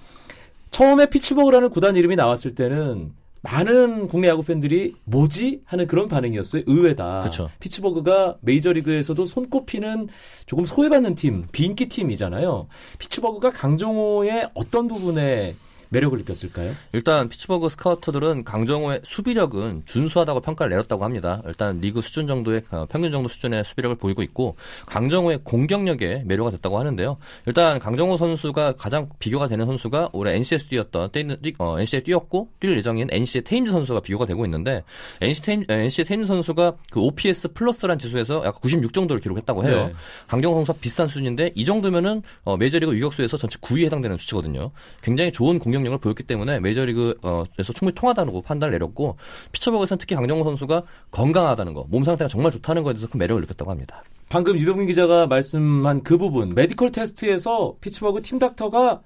처음에 0.71 1.07
피츠버그라는 1.07 1.71
구단 1.71 1.95
이름이 1.95 2.15
나왔을 2.15 2.53
때는 2.55 3.11
많은 3.41 4.07
국내 4.07 4.27
야구 4.27 4.43
팬들이 4.43 4.93
뭐지 5.05 5.61
하는 5.65 5.87
그런 5.87 6.07
반응이었어요. 6.07 6.63
의외다. 6.65 7.21
그쵸. 7.21 7.49
피츠버그가 7.59 8.37
메이저리그에서도 8.41 9.23
손꼽히는 9.23 10.09
조금 10.45 10.65
소외받는 10.65 11.15
팀, 11.15 11.45
비인기 11.51 11.87
팀이잖아요. 11.87 12.67
피츠버그가 12.99 13.51
강정호의 13.51 14.49
어떤 14.53 14.87
부분에 14.87 15.55
매력을 15.89 16.17
느꼈을까요? 16.19 16.73
일단 16.93 17.29
피츠버그 17.29 17.69
스카우터들은 17.69 18.43
강정호의 18.43 19.01
수비력은 19.03 19.83
준수하다고 19.85 20.41
평가를 20.41 20.69
내렸다고 20.69 21.03
합니다. 21.03 21.41
일단 21.45 21.79
리그 21.79 22.01
수준 22.01 22.27
정도의 22.27 22.61
어, 22.71 22.85
평균 22.89 23.11
정도 23.11 23.27
수준의 23.27 23.63
수비력을 23.63 23.97
보이고 23.97 24.21
있고 24.21 24.55
강정호의 24.85 25.39
공격력에 25.43 26.23
매료가 26.25 26.51
됐다고 26.51 26.79
하는데요. 26.79 27.17
일단 27.47 27.79
강정호 27.79 28.17
선수가 28.17 28.73
가장 28.73 29.09
비교가 29.17 29.47
되는 29.47 29.65
선수가 29.65 30.09
올해 30.13 30.35
NC에서 30.35 30.67
뛰었던 30.67 31.11
뛰, 31.11 31.55
어, 31.57 31.79
NC에 31.79 32.01
뛰었고 32.01 32.49
뛸 32.59 32.77
예정인 32.77 33.07
NC의 33.11 33.43
테임즈 33.43 33.71
선수가 33.71 34.01
비교가 34.01 34.25
되고 34.25 34.45
있는데 34.45 34.83
NC 35.21 35.41
테임, 35.41 35.65
NC의 35.67 36.05
테임즈 36.05 36.27
선수가 36.27 36.75
그 36.91 36.99
OPS 37.01 37.53
플러스란 37.53 37.97
지수에서 37.97 38.43
약 38.45 38.61
96 38.61 38.93
정도를 38.93 39.21
기록했다고 39.21 39.65
해요. 39.65 39.87
네. 39.87 39.93
강정호 40.27 40.55
선수와 40.57 40.77
비슷한 40.79 41.07
수준인데 41.07 41.53
이 41.55 41.65
정도면은 41.65 42.21
어, 42.43 42.57
메이저리그 42.57 42.93
유격수에서 42.93 43.37
전체 43.37 43.57
9위에 43.59 43.85
해당되는 43.85 44.17
수치거든요. 44.17 44.71
굉장히 45.01 45.31
좋은 45.31 45.57
공격력을 45.57 45.97
보였기 45.99 46.23
때문에 46.23 46.59
메이저리그에서 46.59 47.73
충분히 47.73 47.93
통하다고 47.95 48.41
판단을 48.43 48.71
내렸고 48.73 49.17
피츠버그에서는 49.51 49.99
특히 49.99 50.15
강정호 50.15 50.43
선수가 50.43 50.83
건강하다는 51.11 51.73
거, 51.73 51.85
몸 51.89 52.03
상태가 52.03 52.27
정말 52.27 52.51
좋다는 52.51 52.83
거에 52.83 52.93
대해서 52.93 53.07
큰 53.07 53.17
매력을 53.19 53.41
느꼈다고 53.41 53.71
합니다. 53.71 54.03
방금 54.29 54.57
유병민 54.57 54.87
기자가 54.87 55.27
말씀한 55.27 56.03
그 56.03 56.17
부분, 56.17 56.53
메디컬 56.55 56.91
테스트에서 56.91 57.75
피츠버그 57.81 58.21
팀 58.21 58.39
닥터가 58.39 59.01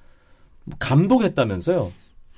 감독했다면서요? 0.79 1.91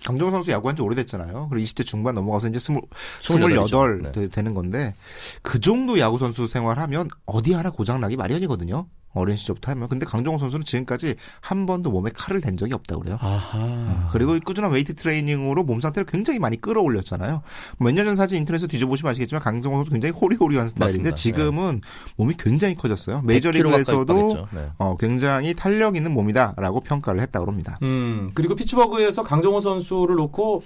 강정호 0.06 0.32
선수 0.32 0.52
야구한 0.52 0.76
지 0.76 0.82
오래됐잖아요. 0.82 1.48
그리고 1.50 1.66
20대 1.66 1.86
중반 1.86 2.16
넘어가서 2.16 2.50
이제 2.50 2.60
스물, 2.60 2.82
28 3.24 3.52
이죠. 3.52 3.62
28 3.64 4.02
네. 4.04 4.12
되- 4.12 4.28
되는 4.28 4.54
건데, 4.54 4.94
그 5.42 5.60
정도 5.60 5.98
야구 6.00 6.18
선수 6.20 6.48
생활하면 6.48 7.08
어디 7.26 7.54
하나 7.54 7.70
고장 7.72 8.02
나기 8.02 8.16
마련이거든요. 8.16 8.88
어린 9.16 9.36
시절부터 9.36 9.72
하면. 9.72 9.90
근데 9.90 10.06
강정호 10.06 10.38
선수는 10.38 10.66
지금까지 10.66 11.16
한 11.42 11.66
번도 11.66 11.90
몸에 11.92 12.12
칼을 12.14 12.42
댄 12.42 12.56
적이 12.58 12.74
없다고 12.74 13.02
그래요. 13.02 13.18
아하. 13.22 14.10
그리고 14.12 14.38
꾸준한 14.46 14.72
웨이트 14.72 14.94
트레이닝으로 14.96 15.64
몸 15.64 15.82
상태를 15.82 16.06
굉장히 16.06 16.38
많이 16.40 16.60
끌어올렸잖아요. 16.62 17.42
몇 17.80 17.92
년 17.94 18.06
전 18.06 18.16
사진 18.16 18.38
인터넷에서 18.40 18.68
뒤져보시면 18.68 19.10
아시겠지만 19.12 19.42
강정호 19.42 19.78
선수 19.78 19.92
굉장히 19.92 20.14
호리호리한 20.14 20.70
스타일인데 20.70 21.12
맞습니다. 21.12 21.16
지금은 21.16 21.82
몸이 22.18 22.36
굉장히 22.38 22.76
커졌어요. 22.76 23.18
100kg 23.18 23.22
가까이 23.22 23.34
메이저리그에서도. 23.36 24.48
네. 24.52 24.68
어, 24.78 24.96
굉장히 24.98 25.54
탄력 25.56 25.96
있는 25.96 26.14
몸이다라고 26.14 26.82
평가를 26.82 27.22
했다고 27.22 27.48
합니다. 27.48 27.80
음, 27.82 28.30
그리고 28.34 28.54
피츠버그에서 28.56 29.24
강정호 29.24 29.60
선수를 29.62 30.16
놓고 30.16 30.64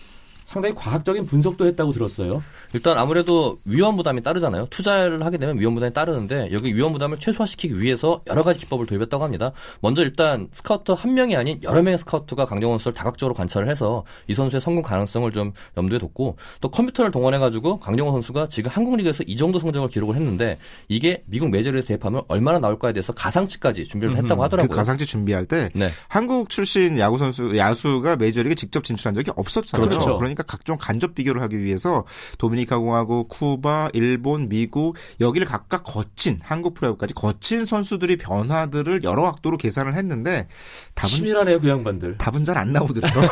상당히 0.50 0.74
과학적인 0.74 1.28
분석도 1.28 1.68
했다고 1.68 1.94
들었어요. 1.94 2.42
일단 2.74 2.98
아무래도 2.98 3.60
위험 3.66 3.96
부담이 3.96 4.24
따르잖아요. 4.24 4.66
투자를 4.72 5.24
하게 5.24 5.38
되면 5.38 5.60
위험 5.60 5.76
부담이 5.76 5.94
따르는데 5.94 6.50
여기 6.52 6.76
위험 6.76 6.92
부담을 6.92 7.20
최소화시키기 7.20 7.80
위해서 7.80 8.22
여러 8.26 8.42
가지 8.42 8.58
기법을 8.62 8.88
도입했다고 8.88 9.24
합니다. 9.24 9.52
먼저 9.80 10.02
일단 10.02 10.48
스카우터 10.52 10.96
한 10.96 11.14
명이 11.14 11.36
아닌 11.36 11.60
여러 11.62 11.84
명의 11.84 12.00
스카우트가 12.00 12.46
강정호 12.46 12.74
선수를 12.80 12.96
다각적으로 12.96 13.36
관찰을 13.36 13.70
해서 13.70 14.04
이 14.28 14.34
선수의 14.34 14.60
성공 14.60 14.82
가능성을 14.82 15.32
좀 15.32 15.54
염두에 15.78 16.00
뒀고 16.00 16.38
또 16.62 16.72
컴퓨터를 16.72 17.12
동원해 17.12 17.38
가지고 17.38 17.80
강정호 17.80 18.12
선수가 18.14 18.50
지금 18.50 18.72
한국 18.74 18.96
리그에서 18.98 19.24
이 19.28 19.38
정도 19.38 19.60
성적을 19.60 19.90
기록을 19.90 20.16
했는데 20.16 20.58
이게 20.88 21.24
미국 21.28 21.52
메이저리그에서 21.52 21.90
대입하면 21.90 22.24
얼마나 22.28 22.58
나올까에 22.58 22.92
대해서 22.92 23.14
가상치까지 23.14 23.86
준비를 23.86 24.16
음흠. 24.16 24.24
했다고 24.24 24.40
그 24.40 24.44
하더라고요. 24.44 24.76
가상치 24.76 25.06
준비할 25.06 25.46
때 25.46 25.70
네. 25.76 25.92
한국 26.08 26.50
출신 26.50 26.98
야구 26.98 27.20
선수 27.20 27.56
야수가 27.56 28.16
메이저리그 28.16 28.56
직접 28.56 28.84
진출한 28.84 29.14
적이 29.14 29.30
없었잖아요. 29.36 29.88
그렇죠. 29.88 30.18
러니까 30.20 30.39
각종 30.48 30.78
간접 30.80 31.16
비교를 31.16 31.42
하기 31.42 31.58
위해서 31.60 32.06
도미니카 32.38 32.78
공화국, 32.78 33.30
쿠바, 33.30 33.90
일본, 33.94 34.48
미국 34.50 34.96
여기를 35.20 35.48
각각 35.48 35.84
거친 35.84 36.40
한국 36.44 36.76
프로야구까지 36.76 37.16
거친 37.16 37.66
선수들이 37.66 38.18
변화들을 38.18 39.04
여러 39.04 39.24
각도로 39.24 39.58
계산을 39.58 39.96
했는데 39.96 40.48
답은 40.94 41.10
치밀하네요, 41.10 41.60
그 41.60 41.68
양반들. 41.70 42.18
답은 42.18 42.46
잘 42.46 42.60
안 42.60 42.74
나오더라고요. 42.74 43.30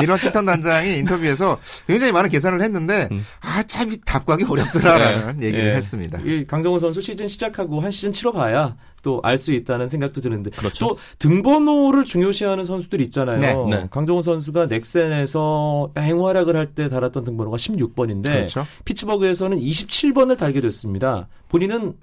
니런 0.00 0.18
티턴 0.18 0.44
단장이 0.46 0.98
인터뷰에서 0.98 1.58
굉장히 1.86 2.12
많은 2.12 2.28
계산을 2.30 2.60
했는데 2.62 3.08
음. 3.12 3.24
아참 3.40 3.94
답 4.04 4.26
구하기 4.26 4.44
어렵더라라는 4.48 5.42
얘기를 5.42 5.70
예. 5.70 5.74
했습니다. 5.76 6.18
이 6.24 6.44
강정호 6.46 6.78
선수 6.78 7.00
시즌 7.00 7.28
시작하고 7.28 7.80
한 7.80 7.90
시즌 7.90 8.12
치러봐야 8.12 8.76
또 9.02 9.20
알 9.22 9.38
수 9.38 9.52
있다는 9.52 9.88
생각도 9.88 10.20
드는데 10.20 10.50
그렇죠. 10.50 10.86
또 10.86 10.98
등번호를 11.18 12.04
중요시하는 12.04 12.64
선수들 12.64 13.00
있잖아요. 13.02 13.66
네, 13.66 13.76
네. 13.76 13.88
강정호 13.90 14.22
선수가 14.22 14.66
넥센에서 14.66 15.90
맹활약을 15.94 16.56
할 16.56 16.68
때 16.74 16.88
달았던 16.88 17.24
등번호가 17.24 17.56
16번인데 17.56 18.30
그렇죠. 18.30 18.66
피츠버그에서는 18.84 19.58
27번을 19.58 20.36
달게 20.36 20.60
됐습니다. 20.60 21.28
본인은 21.48 21.94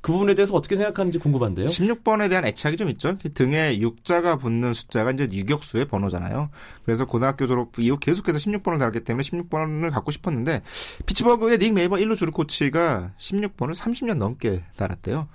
그 0.00 0.10
부분에 0.10 0.34
대해서 0.34 0.54
어떻게 0.54 0.74
생각하는지 0.74 1.20
궁금한데요. 1.20 1.68
16번에 1.68 2.28
대한 2.28 2.44
애착이 2.44 2.76
좀 2.76 2.88
있죠. 2.90 3.16
그 3.22 3.32
등에 3.32 3.78
6자가 3.78 4.40
붙는 4.40 4.74
숫자가 4.74 5.12
이제 5.12 5.28
유격수의 5.30 5.84
번호잖아요. 5.84 6.50
그래서 6.84 7.04
고등학교 7.04 7.46
졸업 7.46 7.78
이후 7.78 7.96
계속해서 7.98 8.38
16번을 8.38 8.80
달았기 8.80 9.04
때문에 9.04 9.22
16번을 9.22 9.92
갖고 9.92 10.10
싶었는데 10.10 10.62
피츠버그의 11.06 11.58
닉 11.58 11.74
네이버 11.74 11.96
1루 11.96 12.16
주루 12.16 12.32
코치가 12.32 13.12
16번을 13.18 13.76
30년 13.76 14.16
넘게 14.16 14.64
달았대요. 14.76 15.28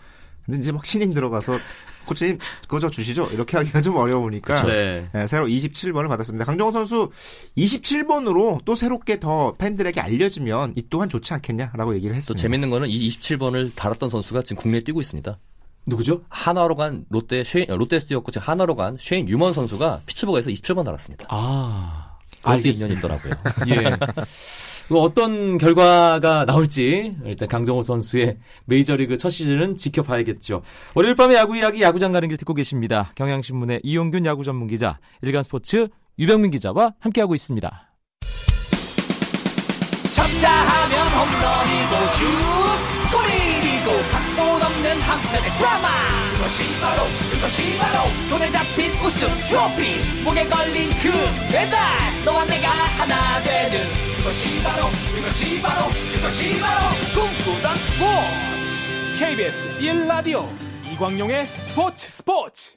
근데 0.47 0.59
이제 0.59 0.71
막 0.71 0.85
신인 0.85 1.13
들어가서 1.13 1.59
코치님 2.07 2.39
그거 2.61 2.79
저 2.79 2.89
주시죠. 2.89 3.27
이렇게 3.33 3.57
하기가 3.57 3.81
좀 3.81 3.97
어려우니까 3.97 4.63
네. 4.63 5.09
예, 5.13 5.27
새로 5.27 5.45
27번을 5.45 6.07
받았습니다. 6.07 6.45
강정호 6.45 6.71
선수 6.71 7.11
27번으로 7.57 8.63
또 8.65 8.73
새롭게 8.73 9.19
더 9.19 9.55
팬들에게 9.57 9.99
알려지면 9.99 10.73
이 10.77 10.83
또한 10.89 11.09
좋지 11.09 11.33
않겠냐라고 11.33 11.93
얘기를 11.95 12.15
또 12.15 12.17
했습니다. 12.17 12.41
재밌는 12.41 12.69
거는 12.69 12.89
이 12.89 13.09
27번을 13.09 13.75
달았던 13.75 14.09
선수가 14.09 14.43
지금 14.43 14.61
국내에 14.61 14.81
뛰고 14.81 15.01
있습니다. 15.01 15.37
누구죠? 15.85 16.21
한화로 16.29 16.75
간 16.75 17.05
롯데 17.09 17.43
쉐인, 17.43 17.67
롯데에서 17.67 18.07
뛰었고 18.07 18.31
지금 18.31 18.47
한화로 18.47 18.75
간 18.75 18.97
쉐인 18.99 19.27
유먼 19.27 19.53
선수가 19.53 20.01
피츠버그에서 20.05 20.49
27번 20.49 20.83
달았습니다. 20.83 21.25
아, 21.29 22.17
그것도. 22.41 22.67
인연이 22.67 22.95
있더라고요. 22.95 23.33
예. 23.69 23.97
뭐 24.89 25.01
어떤 25.01 25.57
결과가 25.57 26.45
나올지 26.45 27.15
일단 27.25 27.47
강정호 27.47 27.81
선수의 27.81 28.37
메이저리그 28.65 29.17
첫 29.17 29.29
시즌은 29.29 29.77
지켜봐야겠죠. 29.77 30.61
월요일 30.95 31.15
밤에 31.15 31.35
야구 31.35 31.57
이야기 31.57 31.81
야구장 31.81 32.11
가는 32.11 32.27
길 32.29 32.37
듣고 32.37 32.53
계십니다. 32.53 33.11
경향신문의 33.15 33.81
이용균 33.83 34.25
야구 34.25 34.43
전문 34.43 34.67
기자, 34.67 34.99
일간스포츠 35.21 35.87
유병민 36.19 36.51
기자와 36.51 36.93
함께하고 36.99 37.33
있습니다. 37.35 37.87
쳤다 40.11 40.49
하면 40.49 41.07
홈런이고 41.13 42.07
슛 42.15 42.25
골이고 43.11 44.09
각본 44.11 44.61
없는 44.63 45.01
한편의 45.01 45.51
드라마 45.53 45.87
그것이 46.33 46.63
바로 46.79 47.03
그것이 47.31 47.77
바로 47.77 48.09
손에 48.29 48.49
잡힌 48.51 48.91
우승 49.05 49.27
트로피 49.47 50.23
목에 50.23 50.47
걸린 50.47 50.89
그 51.01 51.11
배달 51.51 51.79
너와 52.25 52.45
내가 52.45 52.69
하나 52.69 53.43
되는 53.43 54.16
그것이 54.27 54.61
바로 54.61 54.87
그것이 55.15 55.61
바로 55.61 55.87
그것이 56.13 56.59
바로 56.59 56.95
꿈꾸던 57.13 57.77
스포츠 57.77 59.17
KBS 59.17 59.79
1라디오 59.79 60.45
이광용의 60.91 61.47
스포츠 61.47 62.09
스포츠 62.09 62.71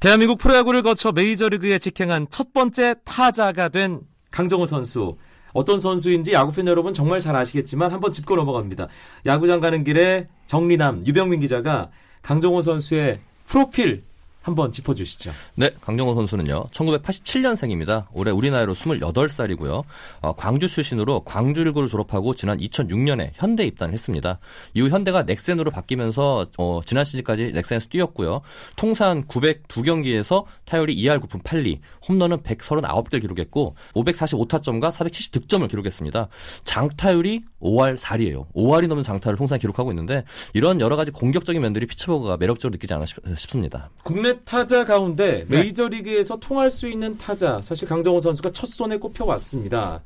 대한민국 0.00 0.38
프로야구를 0.38 0.80
거쳐 0.80 1.12
메이저리그에 1.12 1.78
직행한 1.78 2.28
첫 2.30 2.54
번째 2.54 2.94
타자가 3.04 3.68
된 3.68 4.00
강정호 4.30 4.64
선수. 4.64 5.18
어떤 5.52 5.78
선수인지 5.78 6.32
야구팬 6.32 6.66
여러분 6.66 6.94
정말 6.94 7.20
잘 7.20 7.36
아시겠지만 7.36 7.92
한번 7.92 8.10
짚고 8.10 8.36
넘어갑니다. 8.36 8.88
야구장 9.26 9.60
가는 9.60 9.84
길에 9.84 10.28
정리남, 10.46 11.06
유병민 11.06 11.40
기자가 11.40 11.90
강정호 12.22 12.62
선수의 12.62 13.18
프로필 13.46 14.04
한번 14.40 14.72
짚어주시죠. 14.72 15.30
네, 15.56 15.70
강정호 15.82 16.14
선수는요. 16.14 16.68
1987년생입니다. 16.72 18.06
올해 18.14 18.30
우리 18.30 18.50
나이로 18.50 18.72
28살이고요. 18.74 19.84
어, 20.22 20.32
광주 20.36 20.68
출신으로 20.68 21.20
광주일고를 21.24 21.88
졸업하고 21.88 22.34
지난 22.34 22.56
2006년에 22.58 23.30
현대 23.34 23.66
입단을 23.66 23.92
했습니다. 23.92 24.38
이후 24.74 24.88
현대가 24.88 25.24
넥센으로 25.24 25.70
바뀌면서 25.70 26.46
어, 26.56 26.80
지난 26.86 27.04
시즌까지 27.04 27.52
넥센에서 27.52 27.88
뛰었고요. 27.90 28.40
통산 28.76 29.24
902경기에서 29.26 30.44
타율이 30.64 30.96
2할 30.96 31.20
9푼 31.20 31.42
8리, 31.42 31.80
홈런은 32.08 32.38
139개를 32.38 33.20
기록했고 33.20 33.74
545타점과 33.94 34.90
470득점을 34.92 35.68
기록했습니다. 35.68 36.28
장타율이 36.64 37.42
5할 37.60 37.98
4리예요. 37.98 38.46
5할이 38.54 38.86
넘는 38.86 39.02
장타를 39.02 39.36
통산 39.36 39.58
기록하고 39.58 39.90
있는데 39.92 40.24
이런 40.54 40.80
여러 40.80 40.96
가지 40.96 41.10
공격적인 41.10 41.60
면들이 41.60 41.86
피츠버그가 41.86 42.36
매력적으로 42.38 42.72
느끼지 42.72 42.94
않나 42.94 43.04
싶- 43.04 43.18
싶습니다. 43.36 43.90
국내 44.04 44.27
타자 44.44 44.84
가운데 44.84 45.44
메이저리그에서 45.48 46.36
통할 46.38 46.70
수 46.70 46.88
있는 46.88 47.16
타자 47.18 47.60
사실 47.62 47.86
강정호 47.88 48.20
선수가 48.20 48.52
첫 48.52 48.66
손에 48.66 48.98
꼽혀왔습니다. 48.98 50.02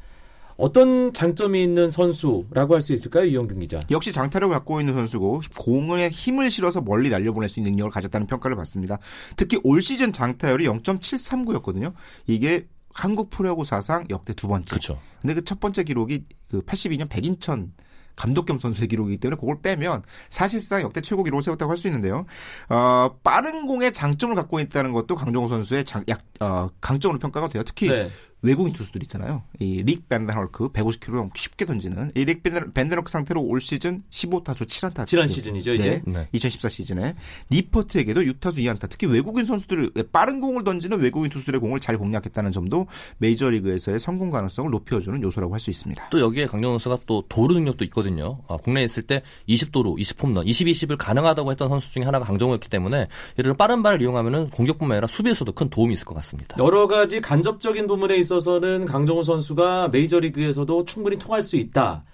어떤 0.57 1.13
장점이 1.13 1.63
있는 1.63 1.91
선수라고 1.91 2.75
할 2.75 2.83
수 2.83 2.93
있을까요, 2.93 3.25
이영균 3.25 3.59
기자? 3.61 3.81
역시 3.91 4.13
장타력을 4.13 4.55
갖고 4.55 4.81
있는 4.81 4.95
선수고 4.95 5.41
공에 5.57 6.09
힘을 6.09 6.51
실어서 6.51 6.81
멀리 6.81 7.11
날려보낼 7.11 7.49
수 7.49 7.59
있는 7.61 7.73
능력을 7.73 7.91
가졌다는 7.91 8.27
평가를 8.27 8.57
받습니다. 8.57 8.99
특히 9.37 9.59
올 9.65 9.81
시즌 9.83 10.13
장타율이 10.13 10.67
0.739였거든요. 10.67 11.93
이게 12.27 12.67
한국 12.95 13.31
프로야구 13.31 13.65
사상 13.65 14.05
역대 14.11 14.35
두 14.35 14.49
번째. 14.49 14.69
그렇죠. 14.69 14.99
근데 15.21 15.35
그 15.35 15.43
첫 15.45 15.59
번째 15.61 15.83
기록이 15.83 16.25
그 16.51 16.61
82년 16.63 17.09
백인천 17.09 17.73
감독 18.17 18.47
겸 18.47 18.59
선수의 18.59 18.89
기록이기 18.89 19.19
때문에 19.19 19.39
그걸 19.39 19.61
빼면 19.63 20.03
사실상 20.31 20.81
역대 20.83 21.01
최고 21.01 21.23
기록을 21.23 21.43
세웠다고 21.43 21.71
할 21.71 21.77
수 21.77 21.89
있는데요. 21.89 22.25
어, 22.69 23.17
빠른 23.25 23.67
공의 23.67 23.93
장점을 23.93 24.35
갖고 24.37 24.61
있다는 24.61 24.93
것도 24.93 25.17
강정호 25.17 25.49
선수의 25.49 25.85
장, 25.85 26.05
약, 26.09 26.21
어, 26.41 26.71
강점으로 26.81 27.19
평가가 27.19 27.49
돼요. 27.49 27.63
특히 27.65 27.89
네. 27.89 28.09
외국인 28.43 28.73
투수들 28.73 29.03
있잖아요. 29.05 29.43
이 29.61 29.83
릭 29.83 30.09
밴드헐크 30.09 30.69
150km 30.73 31.31
쉽게 31.37 31.65
던지는 31.67 32.13
이릭 32.15 32.43
밴드헐크 32.43 33.11
상태로 33.11 33.41
올 33.43 33.61
시즌 33.61 34.03
15타수 34.11 34.67
7안타. 34.67 35.07
지난 35.07 35.27
시즌이죠, 35.29 35.75
이제. 35.75 36.03
네. 36.07 36.29
2014 36.33 36.69
시즌에 36.69 37.15
리퍼트에게도 37.51 38.21
6타수 38.23 38.59
2안타. 38.59 38.89
특히 38.89 39.07
외국인 39.07 39.45
선수들 39.47 39.91
빠른 40.13 40.41
공을 40.41 40.65
던지는 40.65 41.01
외국인 41.01 41.31
투수들의 41.31 41.61
공을 41.61 41.81
잘 41.81 41.99
공략했다는 41.99 42.53
점도 42.53 42.87
메이저리그에서의 43.19 43.99
성공 43.99 44.31
가능성을 44.31 44.71
높여 44.71 45.01
주는 45.01 45.23
요소라고 45.23 45.53
할 45.55 45.63
수 45.63 45.71
있습니다. 45.71 46.09
또 46.11 46.19
여기에 46.19 46.47
강정호 46.47 46.79
선수가 46.81 47.05
또 47.07 47.23
도루 47.29 47.55
능력도 47.55 47.85
있거든요. 47.85 48.41
아, 48.49 48.57
국내에 48.57 48.83
있을 48.83 49.05
때 49.05 49.23
20도루, 49.49 49.97
20홈런, 49.97 50.45
20, 50.45 50.67
20을 50.67 50.97
가능하다고 50.99 51.53
했던 51.53 51.69
선수 51.69 51.93
중에 51.93 52.03
하나가 52.03 52.25
강정호였기 52.25 52.69
때문에 52.69 52.97
예를 52.97 53.09
들어 53.37 53.55
빠른 53.55 53.85
발을 53.85 54.03
이용하면은 54.03 54.51
공격뿐만 54.51 54.97
아니라 54.97 55.07
수비에서도 55.07 55.53
큰 55.53 55.69
도움이 55.71 55.95
있을 55.95 56.05
것 56.05 56.17
같습니다. 56.17 56.57
여러 56.59 56.89
가지 56.89 57.21
간접적인 57.21 57.87
부분에 57.87 58.17
있어 58.17 58.32
서는 58.41 58.85
강정호 58.87 59.23
선수가 59.23 59.89
메이저리그에서도 59.93 60.85
충분히 60.85 61.17
통할 61.19 61.43
수 61.43 61.57
있다. 61.57 62.05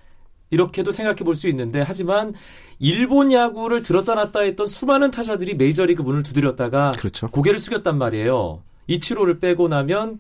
이렇게도 0.50 0.90
생각해 0.92 1.18
볼 1.24 1.34
수 1.34 1.48
있는데 1.48 1.82
하지만 1.82 2.34
일본 2.78 3.32
야구를 3.32 3.82
들었다 3.82 4.14
놨다 4.14 4.40
했던 4.40 4.66
수많은 4.66 5.10
타자들이 5.10 5.54
메이저리그 5.54 6.02
문을 6.02 6.22
두드렸다가 6.22 6.92
그렇죠. 6.92 7.28
고개를 7.28 7.58
숙였단 7.58 7.98
말이에요. 7.98 8.62
이치로를 8.86 9.40
빼고 9.40 9.68
나면 9.68 10.18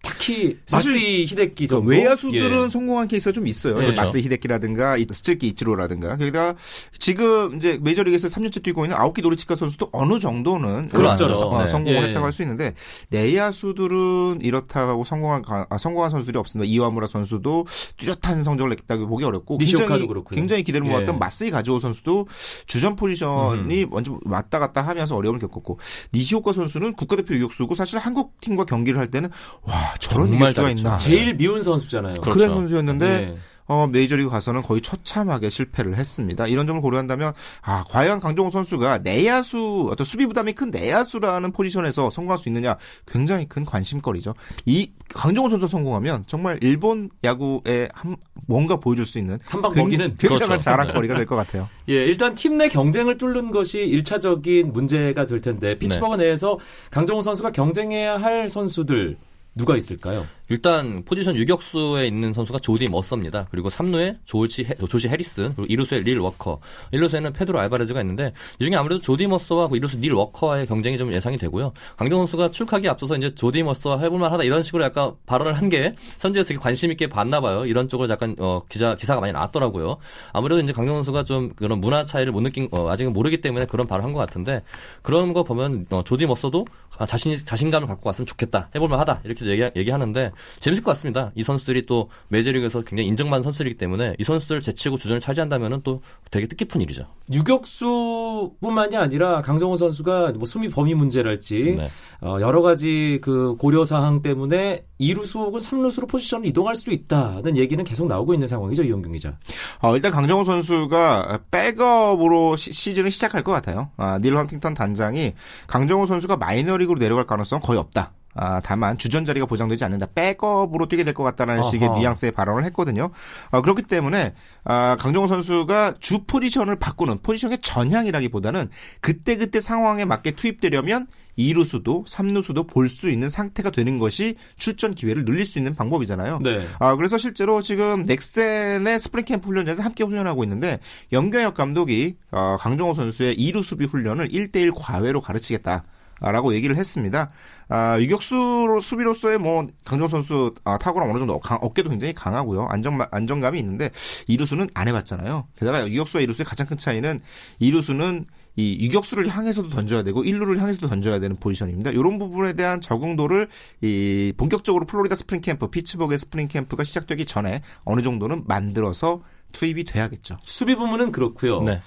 특히 0.00 0.58
마쓰이 0.72 1.26
히데키 1.26 1.64
그 1.64 1.68
정도 1.68 1.90
외야수들은 1.90 2.64
예. 2.66 2.68
성공한 2.70 3.08
케이스가 3.08 3.32
좀 3.32 3.46
있어요. 3.46 3.76
네. 3.78 3.92
마쓰이 3.92 4.18
히데키라든가 4.18 4.96
이 4.96 5.06
스즈키 5.10 5.46
이치로라든가 5.48 6.10
거기다가 6.16 6.54
지금 6.98 7.56
이제 7.56 7.78
메이저리그에서 7.82 8.28
3년째 8.28 8.62
뛰고 8.62 8.84
있는 8.84 8.96
아오키 8.96 9.22
노리치카 9.22 9.56
선수도 9.56 9.88
어느 9.92 10.18
정도는 10.20 10.88
그렇죠. 10.88 11.24
어, 11.26 11.62
네. 11.64 11.66
성공을 11.68 12.02
예. 12.02 12.06
했다고 12.08 12.24
할 12.26 12.32
수 12.32 12.42
있는데 12.42 12.74
내야수들은 13.10 14.38
이렇다고 14.42 15.04
성공한 15.04 15.42
가- 15.42 15.66
아, 15.70 15.78
성공한 15.78 16.10
선수들이 16.10 16.38
없습니다. 16.38 16.68
이와무라 16.68 17.06
선수도 17.06 17.66
뚜렷한 17.96 18.42
성적을 18.42 18.70
냈다고 18.70 19.06
보기 19.06 19.24
어렵고 19.24 19.56
니시오카도 19.58 19.88
굉장히 19.88 20.08
그렇고요. 20.08 20.36
굉장히 20.36 20.62
기대를 20.62 20.86
예. 20.86 20.90
모았던 20.90 21.18
마스이 21.18 21.50
가지오 21.50 21.80
선수도 21.80 22.26
주전 22.66 22.96
포지션이 22.96 23.86
먼저 23.86 24.18
왔다 24.24 24.58
갔다 24.58 24.82
하면서 24.82 25.16
어려움을 25.16 25.40
겪었고 25.40 25.78
니시오카 26.14 26.52
선수는 26.52 26.92
국가대표 26.94 27.34
유격수고 27.34 27.74
사실 27.74 27.98
한국 27.98 28.40
팀과 28.40 28.64
경기를 28.64 28.98
할 29.00 29.08
때는 29.10 29.30
와 29.62 29.87
저런 29.98 30.38
잘했죠. 30.38 30.68
있나 30.68 30.96
제일 30.96 31.34
미운 31.36 31.62
선수잖아요. 31.62 32.14
그렇죠. 32.14 32.38
그런 32.38 32.54
선수였는데 32.56 33.06
예. 33.06 33.38
어, 33.70 33.86
메이저리그 33.86 34.30
가서는 34.30 34.62
거의 34.62 34.80
처참하게 34.80 35.50
실패를 35.50 35.98
했습니다. 35.98 36.46
이런 36.46 36.66
점을 36.66 36.80
고려한다면 36.80 37.34
아 37.60 37.84
과연 37.86 38.18
강정호 38.18 38.50
선수가 38.50 39.00
내야수 39.04 39.88
어떤 39.90 40.06
수비 40.06 40.24
부담이 40.26 40.54
큰 40.54 40.70
내야수라는 40.70 41.52
포지션에서 41.52 42.08
성공할 42.08 42.38
수 42.38 42.48
있느냐 42.48 42.78
굉장히 43.06 43.44
큰 43.46 43.66
관심거리죠. 43.66 44.34
이 44.64 44.90
강정호 45.12 45.50
선수 45.50 45.66
성공하면 45.68 46.24
정말 46.26 46.58
일본 46.62 47.10
야구에 47.24 47.90
한, 47.92 48.16
뭔가 48.46 48.76
보여줄 48.76 49.04
수 49.04 49.18
있는 49.18 49.38
한방 49.44 49.74
굉- 49.74 49.84
먹이는 49.84 50.14
굉장한 50.16 50.48
그렇죠. 50.48 50.60
자랑거리가 50.62 51.16
될 51.16 51.26
것 51.28 51.36
같아요. 51.36 51.68
예, 51.90 51.92
일단 52.06 52.34
팀 52.34 52.56
내 52.56 52.68
경쟁을 52.70 53.18
뚫는 53.18 53.50
것이 53.50 53.80
일차적인 53.80 54.72
문제가 54.72 55.26
될 55.26 55.42
텐데 55.42 55.78
피츠버그 55.78 56.16
내에서 56.16 56.58
강정호 56.90 57.20
선수가 57.20 57.52
경쟁해야 57.52 58.16
할 58.16 58.48
선수들 58.48 59.18
누가 59.58 59.76
있을까요? 59.76 60.26
일단 60.50 61.02
포지션 61.04 61.36
유격수에 61.36 62.06
있는 62.06 62.32
선수가 62.32 62.58
조디 62.60 62.88
머서입니다. 62.88 63.48
그리고 63.50 63.68
3루에 63.68 64.16
조지, 64.24 64.64
해- 64.64 64.74
조시 64.74 65.08
해리슨, 65.08 65.54
그리고 65.54 65.84
2루수에 65.84 66.02
닐 66.04 66.18
워커. 66.18 66.60
1루수에는 66.92 67.34
페드로 67.34 67.58
알바레즈가 67.60 68.00
있는데 68.00 68.32
이 68.58 68.64
중에 68.64 68.74
아무래도 68.76 69.00
조디 69.02 69.26
머서와 69.26 69.68
그 69.68 69.76
2루수 69.78 70.00
닐 70.00 70.12
워커와의 70.14 70.66
경쟁이 70.66 70.96
좀 70.98 71.12
예상이 71.12 71.36
되고요. 71.38 71.72
강정 71.96 72.18
선수가 72.20 72.50
출하기 72.50 72.88
앞서서 72.88 73.16
이제 73.16 73.34
조디 73.34 73.62
머서와 73.62 73.98
해볼만 74.00 74.32
하다 74.32 74.44
이런 74.44 74.62
식으로 74.62 74.84
약간 74.84 75.12
발언을 75.26 75.52
한 75.54 75.68
게 75.68 75.94
선지에서 76.16 76.58
관심 76.58 76.90
있게 76.92 77.08
봤나 77.08 77.42
봐요. 77.42 77.66
이런 77.66 77.88
쪽으로 77.88 78.08
약간 78.08 78.34
어, 78.38 78.62
기자 78.70 78.94
기사가 78.96 79.20
많이 79.20 79.34
나왔더라고요. 79.34 79.98
아무래도 80.32 80.62
이제 80.62 80.72
강정 80.72 80.94
선수가 80.96 81.24
좀 81.24 81.52
그런 81.56 81.78
문화 81.78 82.06
차이를 82.06 82.32
못 82.32 82.40
느낀 82.40 82.68
어, 82.70 82.88
아직은 82.88 83.12
모르기 83.12 83.42
때문에 83.42 83.66
그런 83.66 83.86
발언을 83.86 84.06
한것 84.08 84.26
같은데 84.26 84.62
그런 85.02 85.34
거 85.34 85.42
보면 85.42 85.84
어, 85.90 86.02
조디 86.04 86.24
머서도 86.24 86.64
아, 86.96 87.04
자신 87.04 87.36
자신감을 87.36 87.86
갖고 87.86 88.08
왔으면 88.08 88.26
좋겠다. 88.26 88.70
해볼만 88.74 88.98
하다. 89.00 89.20
이렇게 89.24 89.44
얘기, 89.46 89.62
얘기하는데 89.76 90.32
재밌을 90.60 90.82
것 90.82 90.92
같습니다. 90.92 91.32
이 91.34 91.42
선수들이 91.42 91.86
또 91.86 92.10
메이저리그에서 92.28 92.82
굉장히 92.82 93.08
인정받는 93.08 93.42
선수들이기 93.44 93.76
때문에 93.76 94.14
이 94.18 94.24
선수들을 94.24 94.60
제치고 94.60 94.96
주전을 94.96 95.20
차지한다면은 95.20 95.80
또 95.84 96.02
되게 96.30 96.46
뜻깊은 96.46 96.80
일이죠. 96.80 97.06
유격수뿐만이 97.32 98.96
아니라 98.96 99.42
강정호 99.42 99.76
선수가 99.76 100.32
뭐 100.32 100.44
수미 100.46 100.68
범위 100.68 100.94
문제랄지 100.94 101.76
네. 101.78 101.90
어, 102.20 102.38
여러 102.40 102.62
가지 102.62 103.18
그 103.22 103.56
고려 103.58 103.84
사항 103.84 104.22
때문에 104.22 104.84
2루수 105.00 105.36
혹은 105.36 105.60
3루수로 105.60 106.08
포지션을 106.08 106.46
이동할 106.46 106.74
수도 106.74 106.90
있다는 106.90 107.56
얘기는 107.56 107.82
계속 107.84 108.08
나오고 108.08 108.34
있는 108.34 108.48
상황이죠 108.48 108.82
이용경 108.82 109.12
기자. 109.12 109.38
어, 109.80 109.94
일단 109.94 110.10
강정호 110.10 110.44
선수가 110.44 111.40
백업으로 111.50 112.56
시, 112.56 112.72
시즌을 112.72 113.10
시작할 113.10 113.44
것 113.44 113.52
같아요. 113.52 113.90
아, 113.96 114.18
닐 114.18 114.36
헌팅턴 114.36 114.74
단장이 114.74 115.34
강정호 115.66 116.06
선수가 116.06 116.36
마이너리그로 116.36 116.98
내려갈 116.98 117.26
가능성은 117.26 117.62
거의 117.62 117.78
없다. 117.78 118.12
아, 118.40 118.60
다만 118.62 118.96
주전 118.98 119.24
자리가 119.24 119.46
보장되지 119.46 119.84
않는다. 119.84 120.06
백업으로 120.14 120.86
뛰게 120.86 121.02
될 121.04 121.12
것 121.12 121.24
같다는 121.24 121.58
어허. 121.60 121.70
식의 121.70 121.90
뉘앙스의 121.90 122.30
발언을 122.32 122.64
했거든요. 122.66 123.10
어, 123.50 123.60
그렇기 123.62 123.82
때문에 123.82 124.34
아, 124.64 124.96
강정호 124.98 125.26
선수가 125.26 125.94
주 125.98 126.20
포지션을 126.24 126.76
바꾸는 126.76 127.18
포지션의 127.22 127.58
전향이라기보다는 127.62 128.68
그때그때 129.00 129.60
상황에 129.60 130.04
맞게 130.04 130.32
투입되려면 130.32 131.06
2루수도 131.38 132.06
3루수도 132.06 132.66
볼 132.68 132.88
수 132.88 133.10
있는 133.10 133.28
상태가 133.28 133.70
되는 133.70 133.98
것이 133.98 134.34
출전 134.56 134.94
기회를 134.94 135.24
늘릴 135.24 135.44
수 135.44 135.58
있는 135.58 135.74
방법이잖아요. 135.74 136.40
네. 136.42 136.66
아, 136.78 136.94
그래서 136.96 137.18
실제로 137.18 137.62
지금 137.62 138.04
넥센의 138.06 138.98
스프링 139.00 139.24
캠프 139.24 139.48
훈련장에서 139.48 139.82
함께 139.82 140.04
훈련하고 140.04 140.42
있는데 140.44 140.78
염경엽 141.12 141.54
감독이 141.54 142.16
어, 142.30 142.56
강정호 142.60 142.94
선수의 142.94 143.36
2루 143.36 143.62
수비 143.62 143.84
훈련을 143.86 144.28
1대1 144.28 144.72
과외로 144.76 145.20
가르치겠다. 145.20 145.84
라고 146.20 146.52
얘기를 146.52 146.76
했습니다. 146.76 147.30
아, 147.68 147.98
유격수로 148.00 148.80
수비로서의 148.80 149.38
뭐 149.38 149.66
강정 149.84 150.08
선수 150.08 150.54
아, 150.64 150.78
탁월함 150.78 151.10
어느 151.10 151.18
정도 151.18 151.38
강- 151.38 151.58
어깨도 151.60 151.90
굉장히 151.90 152.14
강하고요. 152.14 152.66
안정 152.70 152.98
안정감이 153.10 153.58
있는데 153.58 153.90
이루수는 154.26 154.68
안 154.74 154.88
해봤잖아요. 154.88 155.48
게다가 155.58 155.86
유격수와 155.88 156.22
이루수의 156.22 156.46
가장 156.46 156.66
큰 156.66 156.76
차이는 156.78 157.20
이루수는 157.58 158.26
이 158.56 158.76
유격수를 158.80 159.28
향해서도 159.28 159.68
던져야 159.68 160.02
되고 160.02 160.24
일루를 160.24 160.58
향해서도 160.60 160.88
던져야 160.88 161.20
되는 161.20 161.36
포지션입니다. 161.36 161.90
이런 161.92 162.18
부분에 162.18 162.54
대한 162.54 162.80
적응도를 162.80 163.48
이 163.82 164.32
본격적으로 164.36 164.84
플로리다 164.84 165.14
스프링 165.14 165.42
캠프, 165.42 165.68
피츠버그의 165.68 166.18
스프링 166.18 166.48
캠프가 166.48 166.82
시작되기 166.82 167.24
전에 167.26 167.62
어느 167.84 168.02
정도는 168.02 168.44
만들어서 168.48 169.22
투입이 169.52 169.84
돼야겠죠. 169.84 170.38
수비 170.42 170.74
부문은 170.74 171.12
그렇고요. 171.12 171.62
네. 171.62 171.80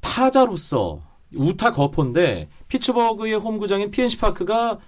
타자로서 0.00 1.02
우타 1.36 1.72
거포인데 1.72 2.48
피츠버그의 2.68 3.34
홈구장인 3.34 3.90
PNC 3.90 4.18
파크가 4.18 4.78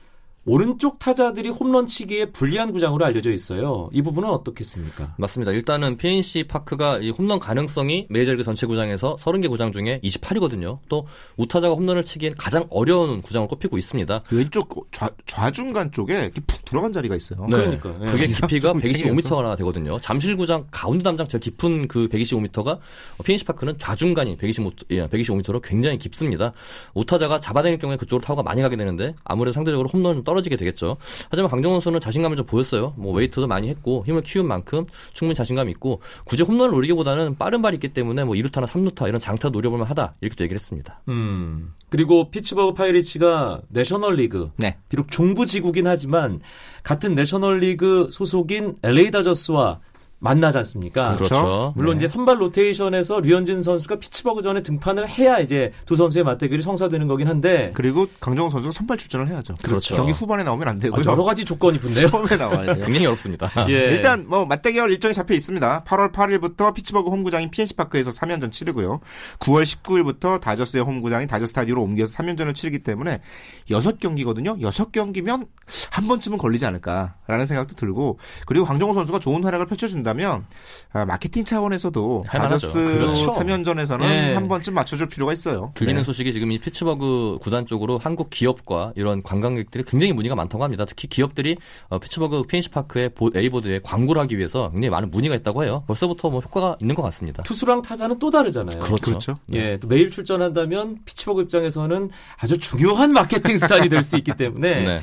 오른쪽 0.46 1.00
타자들이 1.00 1.48
홈런 1.48 1.88
치기에 1.88 2.26
불리한 2.26 2.72
구장으로 2.72 3.04
알려져 3.04 3.32
있어요. 3.32 3.90
이 3.92 4.00
부분은 4.00 4.28
어떻겠습니까? 4.28 5.14
맞습니다. 5.18 5.50
일단은 5.50 5.96
PNC 5.96 6.44
파크가 6.44 6.98
이 6.98 7.10
홈런 7.10 7.40
가능성이 7.40 8.06
메이저리그 8.10 8.44
전체 8.44 8.64
구장에서 8.66 9.16
30개 9.16 9.48
구장 9.48 9.72
중에 9.72 10.00
28이거든요. 10.04 10.78
또 10.88 11.06
우타자가 11.36 11.74
홈런을 11.74 12.04
치기엔 12.04 12.36
가장 12.36 12.64
어려운 12.70 13.22
구장을 13.22 13.48
꼽히고 13.48 13.76
있습니다. 13.76 14.22
왼쪽 14.30 14.86
좌, 14.92 15.10
좌중간 15.26 15.90
쪽에 15.90 16.14
이렇게 16.14 16.40
푹 16.46 16.64
들어간 16.64 16.92
자리가 16.92 17.16
있어요. 17.16 17.44
그러니까, 17.46 17.92
예. 18.02 18.06
그게 18.06 18.26
깊이가 18.26 18.74
이상하게 18.82 19.22
125m나 19.22 19.56
되거든요. 19.58 20.00
잠실 20.00 20.36
구장 20.36 20.66
가운데 20.70 21.02
담장 21.02 21.26
제일 21.26 21.40
깊은 21.40 21.88
그 21.88 22.08
125m가 22.08 22.78
PNC 23.24 23.44
파크는 23.46 23.78
좌중간이 23.78 24.36
125, 24.36 24.70
예, 24.90 25.08
125m로 25.08 25.60
굉장히 25.60 25.98
깊습니다. 25.98 26.52
우타자가 26.94 27.40
잡아내는 27.40 27.80
경우에 27.80 27.96
그쪽으로 27.96 28.24
타구가 28.24 28.44
많이 28.44 28.62
가게 28.62 28.76
되는데 28.76 29.14
아무래도 29.24 29.52
상대적으로 29.52 29.88
홈런은 29.88 30.22
떨어 30.22 30.35
지게 30.42 30.56
되겠죠. 30.56 30.96
하지만 31.30 31.50
강정호 31.50 31.80
선수는 31.80 32.00
자신감을 32.00 32.36
좀 32.36 32.46
보였어요. 32.46 32.94
뭐 32.96 33.12
웨이트도 33.12 33.46
많이 33.46 33.68
했고 33.68 34.04
힘을 34.06 34.22
키운 34.22 34.46
만큼 34.46 34.86
충분히 35.12 35.34
자신감이 35.34 35.70
있고 35.72 36.00
굳이 36.24 36.42
홈런을 36.42 36.72
노리기보다는 36.72 37.36
빠른 37.36 37.62
발이 37.62 37.76
있기 37.76 37.88
때문에 37.88 38.24
뭐 38.24 38.34
2루타나 38.34 38.66
3루타 38.66 39.08
이런 39.08 39.20
장타 39.20 39.50
노려볼 39.50 39.78
만 39.78 39.88
하다 39.88 40.14
이렇게 40.20 40.36
또 40.36 40.44
얘기를 40.44 40.58
했습니다. 40.58 41.00
음. 41.08 41.72
그리고 41.88 42.30
피츠버그 42.30 42.74
파이리츠가 42.74 43.62
내셔널리그 43.68 44.50
네. 44.56 44.76
비록 44.88 45.10
중부 45.10 45.46
지구긴 45.46 45.86
하지만 45.86 46.40
같은 46.82 47.14
내셔널리그 47.14 48.08
소속인 48.10 48.76
LA 48.82 49.10
다저스와 49.10 49.80
만나지 50.20 50.56
않습니까? 50.58 51.14
그렇죠. 51.14 51.24
그렇죠. 51.24 51.72
물론 51.76 51.98
네. 51.98 52.04
이제 52.04 52.08
선발 52.12 52.40
로테이션에서 52.40 53.20
류현진 53.20 53.62
선수가 53.62 53.96
피츠버그 53.96 54.40
전에 54.40 54.62
등판을 54.62 55.08
해야 55.08 55.38
이제 55.38 55.72
두 55.84 55.94
선수의 55.94 56.24
맞대결이 56.24 56.62
성사되는 56.62 57.06
거긴 57.06 57.28
한데 57.28 57.70
그리고 57.74 58.06
강정호 58.20 58.48
선수가 58.48 58.72
선발 58.72 58.96
출전을 58.96 59.28
해야죠. 59.28 59.56
그렇죠. 59.62 59.94
경기 59.94 60.12
후반에 60.12 60.42
나오면 60.42 60.68
안 60.68 60.78
되고요. 60.78 61.02
아, 61.06 61.12
여러 61.12 61.22
가지 61.24 61.44
조건이 61.44 61.78
붙네요. 61.78 62.08
처음에 62.08 62.36
나와야 62.36 62.74
돼요. 62.74 62.84
굉장히 62.84 63.06
어렵습니다. 63.06 63.50
예. 63.68 63.72
일단 63.72 64.26
뭐 64.26 64.46
맞대결 64.46 64.90
일정이 64.90 65.12
잡혀 65.12 65.34
있습니다. 65.34 65.84
8월 65.84 66.12
8일부터 66.12 66.72
피츠버그 66.72 67.10
홈구장인 67.10 67.50
PNC 67.50 67.76
파크에서 67.76 68.10
3연전 68.10 68.50
치르고요. 68.52 69.00
9월 69.40 69.64
19일부터 69.64 70.40
다저스의 70.40 70.82
홈구장인 70.82 71.28
다저 71.28 71.46
스타디오로 71.46 71.82
옮겨서 71.82 72.16
3연전을 72.16 72.54
치르기 72.54 72.78
때문에 72.78 73.20
6경기거든요. 73.68 74.58
6경기면 74.60 75.46
한 75.90 76.08
번쯤은 76.08 76.38
걸리지 76.38 76.64
않을까라는 76.64 77.44
생각도 77.46 77.74
들고 77.74 78.18
그리고 78.46 78.64
강정호 78.64 78.94
선수가 78.94 79.18
좋은 79.18 79.44
활약을 79.44 79.66
펼쳐준다 79.66 80.05
면 80.14 80.44
아, 80.92 81.04
마케팅 81.04 81.44
차원에서도. 81.44 82.24
다저스 82.26 82.98
그렇죠. 82.98 83.26
3연전에서는 83.34 84.02
예. 84.04 84.34
한 84.34 84.48
번쯤 84.48 84.74
맞춰줄 84.74 85.08
필요가 85.08 85.32
있어요. 85.32 85.72
들리는 85.74 86.00
네. 86.00 86.04
소식이 86.04 86.32
지금 86.32 86.52
이 86.52 86.58
피츠버그 86.58 87.38
구단 87.42 87.66
쪽으로 87.66 87.98
한국 87.98 88.30
기업과 88.30 88.92
이런 88.96 89.22
관광객들이 89.22 89.84
굉장히 89.84 90.12
문의가 90.12 90.34
많다고 90.34 90.64
합니다. 90.64 90.84
특히 90.84 91.08
기업들이 91.08 91.56
어, 91.88 91.98
피츠버그 91.98 92.44
PNC 92.44 92.70
파크의 92.70 93.10
보- 93.10 93.30
A보드에 93.36 93.80
광고를 93.82 94.22
하기 94.22 94.38
위해서 94.38 94.70
굉장히 94.70 94.90
많은 94.90 95.10
문의가 95.10 95.34
있다고 95.34 95.64
해요. 95.64 95.82
벌써부터 95.86 96.30
뭐 96.30 96.40
효과가 96.40 96.76
있는 96.80 96.94
것 96.94 97.02
같습니다. 97.02 97.42
투수랑 97.42 97.82
타자는 97.82 98.18
또 98.18 98.30
다르잖아요. 98.30 98.78
그렇죠. 98.80 99.38
예, 99.52 99.78
또 99.78 99.88
매일 99.88 100.10
출전한다면 100.10 100.98
피츠버그 101.04 101.42
입장에서는 101.42 102.10
아주 102.38 102.58
중요한 102.58 103.12
마케팅 103.12 103.58
스타일이 103.58 103.88
될 103.88 104.02
수 104.02 104.16
있기 104.16 104.32
때문에 104.36 104.82
네. 104.86 105.00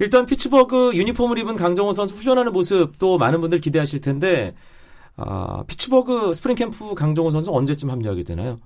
일단 0.00 0.26
피츠버그 0.26 0.94
유니폼을 0.94 1.38
입은 1.38 1.56
강정호 1.56 1.92
선수 1.92 2.14
훈련하는 2.14 2.52
모습 2.52 2.98
또 2.98 3.18
많은 3.18 3.40
분들 3.40 3.60
기대하실 3.60 4.00
텐데 4.00 4.54
아, 5.16 5.64
피츠버그 5.66 6.34
스프링 6.34 6.56
캠프 6.56 6.94
강정호 6.94 7.30
선수 7.30 7.52
언제쯤 7.52 7.90
합류하게 7.90 8.22
되나요? 8.24 8.58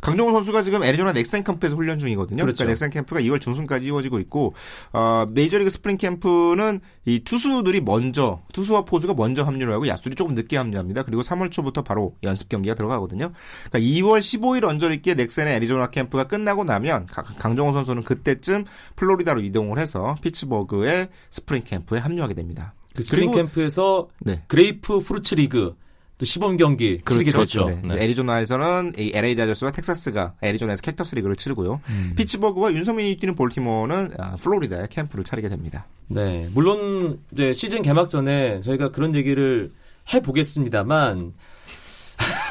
강정호 0.00 0.32
선수가 0.32 0.62
지금 0.62 0.82
애리조나 0.84 1.12
넥센 1.12 1.42
캠프에서 1.44 1.74
훈련 1.76 1.98
중이거든요. 1.98 2.42
그렇죠. 2.44 2.58
그러니까 2.58 2.72
넥센 2.72 2.90
캠프가 2.90 3.20
2월 3.20 3.40
중순까지 3.40 3.86
이어지고 3.86 4.18
있고 4.20 4.54
어, 4.92 5.26
메이저리그 5.32 5.70
스프링 5.70 5.96
캠프는 5.96 6.80
이 7.04 7.20
투수들이 7.20 7.80
먼저 7.80 8.40
투수와 8.52 8.84
포수가 8.84 9.14
먼저 9.14 9.42
합류를 9.42 9.72
하고 9.74 9.88
야수들이 9.88 10.14
조금 10.14 10.34
늦게 10.34 10.56
합류합니다. 10.56 11.02
그리고 11.04 11.22
3월 11.22 11.50
초부터 11.50 11.82
바로 11.82 12.14
연습 12.22 12.48
경기가 12.48 12.74
들어가거든요. 12.74 13.32
그러니까 13.70 13.78
2월 13.78 14.20
15일 14.20 14.64
언저리기에 14.64 15.14
넥센의 15.14 15.54
애리조나 15.56 15.88
캠프가 15.88 16.24
끝나고 16.24 16.64
나면 16.64 17.06
가- 17.06 17.22
강정호 17.22 17.72
선수는 17.72 18.04
그때쯤 18.04 18.64
플로리다로 18.96 19.40
이동을 19.40 19.78
해서 19.78 20.16
피츠버그의 20.22 21.08
스프링 21.30 21.62
캠프에 21.64 21.98
합류하게 21.98 22.34
됩니다. 22.34 22.74
그 22.94 23.02
스프링 23.02 23.30
그리고- 23.30 23.36
캠프에서 23.44 24.08
네. 24.20 24.42
그레이프 24.48 25.00
프루츠 25.00 25.34
리그 25.36 25.74
또 26.18 26.24
시범 26.24 26.56
경기 26.56 27.00
치르게 27.06 27.30
그렇죠. 27.30 27.64
됐죠. 27.64 27.80
네. 27.86 27.94
네. 27.94 28.02
애리조나에서는 28.04 28.94
이 28.98 29.12
LA 29.14 29.36
다저스와 29.36 29.70
텍사스가 29.70 30.34
애리조나에서 30.42 30.82
캡터스 30.82 31.14
리그를 31.14 31.36
치르고요. 31.36 31.80
피츠버그와 32.16 32.72
윤성민이 32.72 33.16
뛰는 33.16 33.36
볼티모어는 33.36 34.10
아, 34.18 34.36
플로리다에 34.36 34.88
캠프를 34.90 35.22
차리게 35.24 35.48
됩니다. 35.48 35.86
네, 36.08 36.50
물론 36.52 37.20
이제 37.32 37.52
시즌 37.52 37.82
개막 37.82 38.10
전에 38.10 38.60
저희가 38.60 38.90
그런 38.90 39.14
얘기를 39.14 39.70
해 40.12 40.20
보겠습니다만 40.20 41.34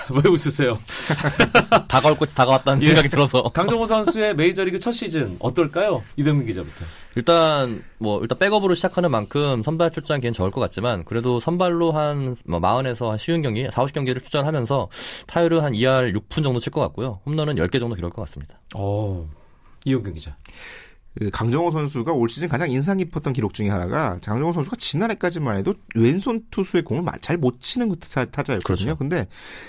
왜 0.23 0.29
웃으세요? 0.29 0.79
다가올 1.87 2.17
것이 2.17 2.35
다가왔다는 2.35 2.81
예. 2.83 2.87
생각이 2.87 3.09
들어서 3.09 3.43
강정호 3.53 3.85
선수의 3.85 4.35
메이저리그 4.35 4.79
첫 4.79 4.91
시즌 4.91 5.35
어떨까요? 5.39 6.03
이병민 6.15 6.47
기자부터. 6.47 6.85
일단 7.15 7.83
뭐 7.97 8.21
일단 8.21 8.37
백업으로 8.37 8.75
시작하는 8.75 9.09
만큼 9.11 9.63
선발 9.63 9.91
출전기엔 9.91 10.33
적을 10.33 10.51
것 10.51 10.61
같지만 10.61 11.03
그래도 11.05 11.39
선발로 11.39 11.91
한뭐 11.91 12.59
40에서 12.61 13.09
한 13.09 13.17
쉬운 13.17 13.41
경기, 13.41 13.63
4, 13.71 13.83
50경기를 13.83 14.21
출전하면서 14.21 14.89
타율을 15.27 15.63
한 15.63 15.73
2할 15.73 16.15
6푼 16.15 16.43
정도 16.43 16.59
칠 16.59 16.71
것 16.71 16.81
같고요. 16.81 17.19
홈런은 17.25 17.55
10개 17.55 17.79
정도 17.79 17.95
기록할 17.95 18.13
것 18.15 18.21
같습니다. 18.23 18.59
어, 18.75 19.27
이용균 19.85 20.13
기자. 20.13 20.35
그 21.19 21.29
강정호 21.31 21.71
선수가 21.71 22.13
올 22.13 22.29
시즌 22.29 22.47
가장 22.47 22.69
인상 22.69 22.97
깊었던 22.97 23.33
기록 23.33 23.53
중에 23.53 23.69
하나가 23.69 24.19
강정호 24.23 24.53
선수가 24.53 24.75
지난해까지만 24.77 25.57
해도 25.57 25.73
왼손 25.95 26.43
투수의 26.51 26.83
공을 26.83 27.03
잘 27.21 27.37
못 27.37 27.59
치는 27.59 27.89
그 27.89 27.97
타- 27.99 28.25
타자였거든요. 28.25 28.95
그렇죠. 28.95 28.97
근데 28.97 29.27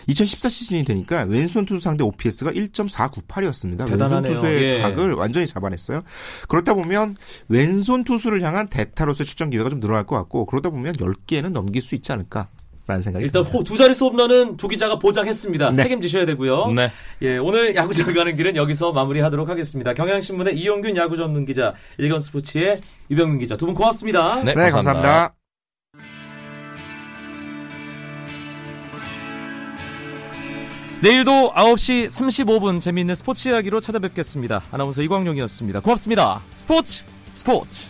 2014 0.08 0.48
시즌이 0.48 0.84
되니까 0.84 1.22
왼손 1.22 1.64
투수 1.66 1.82
상대 1.82 2.04
OPS가 2.04 2.50
1.498이었습니다. 2.52 3.80
왼손 3.80 3.86
대단하네요. 3.98 4.34
투수의 4.34 4.62
예. 4.62 4.80
각을 4.82 5.14
완전히 5.14 5.46
잡아냈어요. 5.46 6.02
그렇다 6.48 6.74
보면 6.74 7.14
왼손 7.48 8.04
투수를 8.04 8.42
향한 8.42 8.68
대타로서의 8.68 9.26
출전 9.26 9.50
기회가 9.50 9.70
좀 9.70 9.80
늘어날 9.80 10.04
것 10.06 10.16
같고 10.16 10.46
그러다 10.46 10.70
보면 10.70 10.94
10개는 10.96 11.50
넘길 11.52 11.82
수 11.82 11.94
있지 11.94 12.12
않을까. 12.12 12.48
라는 12.88 13.02
생각이 13.02 13.24
일단. 13.24 13.42
호, 13.42 13.62
두 13.62 13.76
자릿수 13.76 14.06
홈런은 14.06 14.56
두 14.56 14.66
기자가 14.66 14.98
보장했습니다. 14.98 15.70
네. 15.72 15.82
책임지셔야 15.82 16.24
되고요. 16.26 16.72
네. 16.72 16.90
예, 17.22 17.36
오늘 17.36 17.76
야구장 17.76 18.12
가는 18.14 18.34
길은 18.34 18.56
여기서 18.56 18.92
마무리하도록 18.92 19.46
하겠습니다. 19.48 19.92
경향신문의 19.92 20.56
이용균 20.58 20.96
야구 20.96 21.16
전문 21.16 21.44
기자, 21.44 21.74
일간 21.98 22.18
스포츠의 22.20 22.80
유병민 23.10 23.38
기자 23.40 23.56
두 23.56 23.66
분 23.66 23.74
고맙습니다. 23.74 24.36
네, 24.42 24.54
네, 24.54 24.70
감사합니다. 24.70 25.34
감사합니다. 25.34 25.34
내일도 31.00 31.52
9시 31.54 32.06
35분 32.06 32.80
재미있는 32.80 33.14
스포츠 33.14 33.48
이야기로 33.48 33.78
찾아뵙겠습니다. 33.80 34.62
아나운서 34.72 35.02
이광용이었습니다. 35.02 35.80
고맙습니다. 35.80 36.40
스포츠 36.56 37.04
스포츠. 37.34 37.84